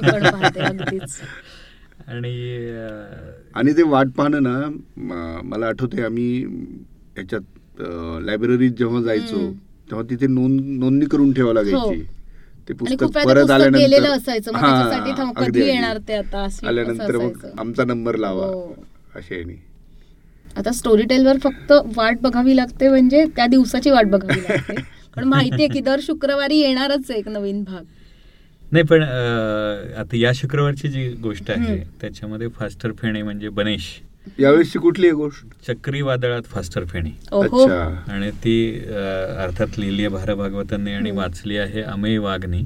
आणि 2.09 2.71
आणि 3.55 3.73
ते 3.73 3.83
वाट 3.83 4.09
पाहणं 4.09 4.43
ना 4.43 4.69
मला 5.45 5.67
आठवते 5.67 6.03
आम्ही 6.03 6.45
ह्याच्यात 7.15 7.41
लायब्ररीत 8.23 8.71
जेव्हा 8.71 9.03
जायचो. 9.03 9.53
तेव्हा 9.91 10.03
तिथे 10.11 10.27
नोंद 10.27 10.61
नोंदणी 10.61 11.07
करून 11.07 11.33
ठेवावं 11.33 11.55
लागायची 11.55 12.07
ते 12.73 12.87
आणि 12.87 12.97
पुस्तक 12.97 13.25
परत 13.25 13.51
आल्यानंतर 13.51 14.11
असायचं 14.11 14.57
हा, 14.57 15.33
कधी. 15.37 15.61
येणार 15.63 15.99
ते 16.09 16.15
आता 16.15 16.47
आल्यानंतर 16.65 17.17
मग. 17.17 17.47
आमचा 17.59 17.85
नंबर 17.85 18.17
लावा 18.17 18.47
हो. 18.47 18.75
असे 19.17 19.43
आता 20.57 20.73
स्टोरी 20.73 21.03
टेलवर 21.03 21.37
फक्त 21.43 21.73
वाट 21.97 22.19
बघावी 22.21 22.57
लागते 22.57 22.89
म्हणजे 22.89 23.25
त्या 23.37 23.47
दिवसाची 23.47 23.91
वाट 23.91 24.07
बघावी 24.07 24.41
लागते 24.49 24.75
पण 25.17 25.25
माहितीये 25.25 25.69
की 25.69 25.81
दर 25.81 26.01
शुक्रवारी 26.03 26.59
येणारच 26.59 27.11
आहे 27.11 27.19
एक 27.19 27.29
नवीन 27.29 27.63
भाग 27.65 27.83
नाही 28.73 28.85
पण 28.85 29.03
आता 29.03 30.17
या 30.17 30.31
शुक्रवारची 30.35 30.89
जी 30.89 31.09
गोष्ट 31.23 31.51
आहे. 31.51 31.77
त्याच्यामध्ये 32.01 32.49
फास्टर 32.49 32.93
फेणे 32.93 33.23
म्हणजे 33.23 33.49
बनेश 33.49 33.87
यावेळेसची 34.41 34.79
कुठली 34.79 35.07
आहे 35.07 35.15
गोष्ट? 35.15 35.71
चक्रीवादळात 35.71 36.43
फास्टर 36.43 36.85
फेणे. 36.85 37.11
आणि 38.13 38.31
ती 38.31 38.85
अर्थात 39.39 39.79
लिहिली 39.79 40.03
आहे 40.03 40.09
भारा 40.09 40.35
भागवतांनी 40.35 40.93
आणि. 40.93 41.11
वाचली 41.11 41.57
आहे 41.57 41.83
अमेय 41.83 42.19
वाघनी. 42.19 42.63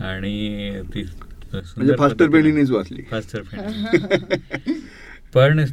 आणि 0.00 0.82
ती 0.94 1.04
सुंदर 1.04 1.60
म्हणजे 1.76 1.94
फास्टर 1.98 2.28
पेढीनेच 2.28 2.70
वाचली. 2.70 3.02
फास्टर 3.10 3.42
फेणे. 3.42 4.72
पण 5.34 5.64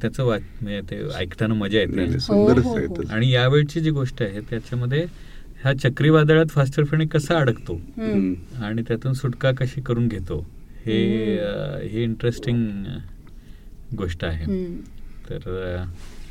त्याचं 0.00 0.24
वाच 0.24 0.42
म्हणजे 0.62 0.80
ते 0.80 1.00
ऐकताना 1.16 1.54
मजा 1.54 1.78
येते. 1.78 2.04
हो, 2.28 2.52
हो, 2.52 2.76
हो. 2.76 3.02
आणि 3.10 3.30
यावेळची 3.30 3.80
जी 3.80 3.90
गोष्ट 3.90 4.22
आहे 4.22 4.40
त्याच्यामध्ये 4.40 5.06
ह्या 5.62 5.72
चक्रीवादळात 5.78 6.46
फास्टर 6.46 6.84
फेणे 6.84 7.06
कसा 7.06 7.38
अडकतो. 7.38 7.80
आणि 8.62 8.82
त्यातून 8.88 9.12
सुटका 9.12 9.52
कशी 9.52 9.80
करून 9.80 10.08
घेतो? 10.08 10.46
हे 10.86 10.98
हे 11.88 12.02
इंटरेस्टिंग 12.02 12.84
गोष्ट 13.92 14.24
आहे. 14.24 14.44
तर 15.30 15.84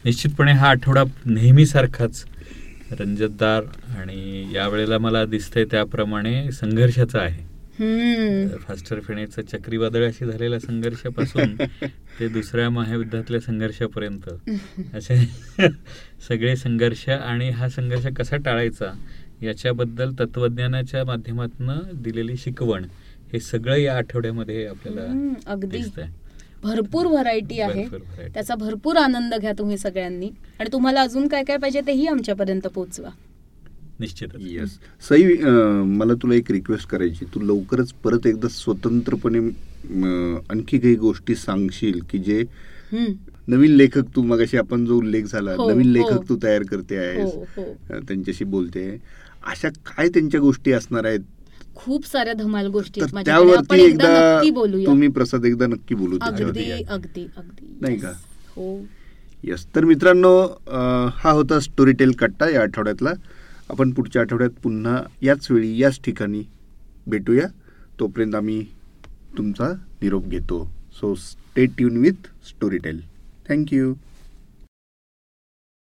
निश्चितपणे 0.06 0.52
हा 0.52 0.70
आठवडा 0.70 1.04
नेहमीसारखाच 1.26 2.26
रंजतदार 3.00 3.64
आणि 3.98 4.52
यावेळेला 4.54 4.98
मला 4.98 5.26
दिसतंय 5.26 5.66
त्याप्रमाणे 5.66 6.52
संघर्षाचा 6.52 7.20
आहे. 7.20 7.44
फास्टर 8.58 9.00
फेणेचं 9.00 9.42
चक्रीवादळाशी 9.42 10.26
झालेल्या 10.26 10.60
संघर्षापासून 10.60 11.56
ते 12.20 12.28
दुसऱ्या 12.28 12.70
महायुद्धातल्या 12.70 13.40
संघर्षापर्यंत. 13.42 14.30
असे 14.96 15.16
सगळे 16.28 16.56
संघर्ष 16.56 17.10
आणि 17.10 17.50
हा 17.50 17.70
संघर्ष 17.70 18.06
कसा 18.18 18.38
टाळायचा 18.38 18.92
याच्याबद्दल 19.42 20.12
तत्वज्ञानाच्या 20.20 21.04
माध्यमातून 21.06 21.70
दिलेली 21.94 22.38
शिकवण 22.38 22.86
हे 23.34 23.40
सगळं 23.40 23.76
या 23.76 23.98
आठवड्यामध्ये 23.98 24.66
आपल्याला 24.68 25.32
अगदी. 25.48 25.68
दिसतंय. 25.68 26.08
भरपूर 26.66 27.06
व्हरायटी 27.06 27.60
आहे. 27.60 27.86
त्याचा 28.34 28.56
भरपूर 28.56 28.96
आनंद 28.98 29.34
घ्या 29.34 29.52
तुम्ही 29.58 29.78
सगळ्यांनी 29.78 30.30
आणि 30.60 30.70
तुम्हाला 30.74 31.02
अजून 31.02 31.28
काय 31.28 31.44
काय 31.44 31.58
पाहिजे 31.58 31.82
तेही 31.88 32.08
आमच्यापर्यंत 32.08 32.68
पोहोचवा 32.68 33.10
निश्चितच 34.00 34.42
येस 34.42 34.78
सई 35.02 35.24
मला 35.90 36.14
तुला 36.14 36.36
एक 36.36 36.52
रिक्वेस्ट 36.52 36.88
करायची 36.90 37.26
तू 37.36 37.40
लवकरच 37.40 37.92
परत 38.04 38.26
एकदा 38.28 38.48
स्वतंत्रपणे 38.48 39.40
आणखी 40.50 40.78
काही 40.78 40.96
गोष्टी 40.96 41.36
सांगशील 41.36 42.00
की 42.10 42.18
जे. 42.20 42.44
नवीन 43.48 43.72
लेखक 43.72 44.06
तू 44.16 44.22
मगाशी 44.24 44.58
आपण 44.58 44.86
जो 44.86 44.98
उल्लेख 44.98 45.24
झाला 45.24 45.54
हो, 45.56 45.70
नवीन 45.70 45.88
हो. 45.88 45.94
लेखक 45.94 46.28
तू 46.30 46.38
तयार 46.44 46.64
करते 46.64 46.98
आहेस 46.98 47.34
हो. 47.58 47.64
अं, 47.64 48.00
त्यांच्याशी 48.00 48.46
बोलते 48.46 48.90
अशा 49.46 49.70
काय 49.88 50.08
त्यांच्या 50.10 50.40
गोष्टी 50.40 50.72
असणार 50.72 51.06
आहेत 51.06 51.20
खूप 51.76 52.06
साऱ्या 52.06 52.34
धमाल 52.34 52.68
गोष्टी 52.68 53.02
त्यावरती 53.02 53.76
एकदा 53.76 53.86
एकदा 53.86 54.36
नक्की 54.36 54.52
बोलूया. 54.52 54.86
तुम्ही 54.86 55.08
प्रसाद 55.08 55.46
एकदा 55.46 55.68
नक्की 55.68 55.96
बोलू 55.96 56.18
अगदी 56.22 56.44
अगदी 56.44 57.26
अगदी. 57.38 57.68
नाही 57.82 57.96
Yes. 57.96 58.04
का? 58.04 58.12
हो. 58.56 58.86
येस 59.44 59.66
तर 59.76 59.86
मित्रांनो 59.86 60.36
हा 61.16 61.32
होता 61.32 61.60
स्टोरी 61.60 61.92
टेल 61.94 62.12
कट्टा 62.12 62.50
या 62.50 62.62
आठवड्यातला. 62.62 63.14
आपण 63.70 63.92
पुढच्या 63.92 64.22
आठवड्यात 64.22 64.62
पुन्हा 64.64 65.02
याच 65.22 65.52
वेळी 65.52 65.78
याच 65.78 66.00
ठिकाणी 66.06 66.44
भेटूया. 67.08 67.48
तोपर्यंत 68.00 68.36
आम्ही 68.36 68.64
तुमचा 69.38 69.70
निरोप 70.02 70.26
घेतो. 70.28 70.64
So 71.00 71.14
stay 71.16 71.66
tune 71.66 71.98
with 71.98 72.28
Storytel 72.78 73.00
thank you 73.50 73.94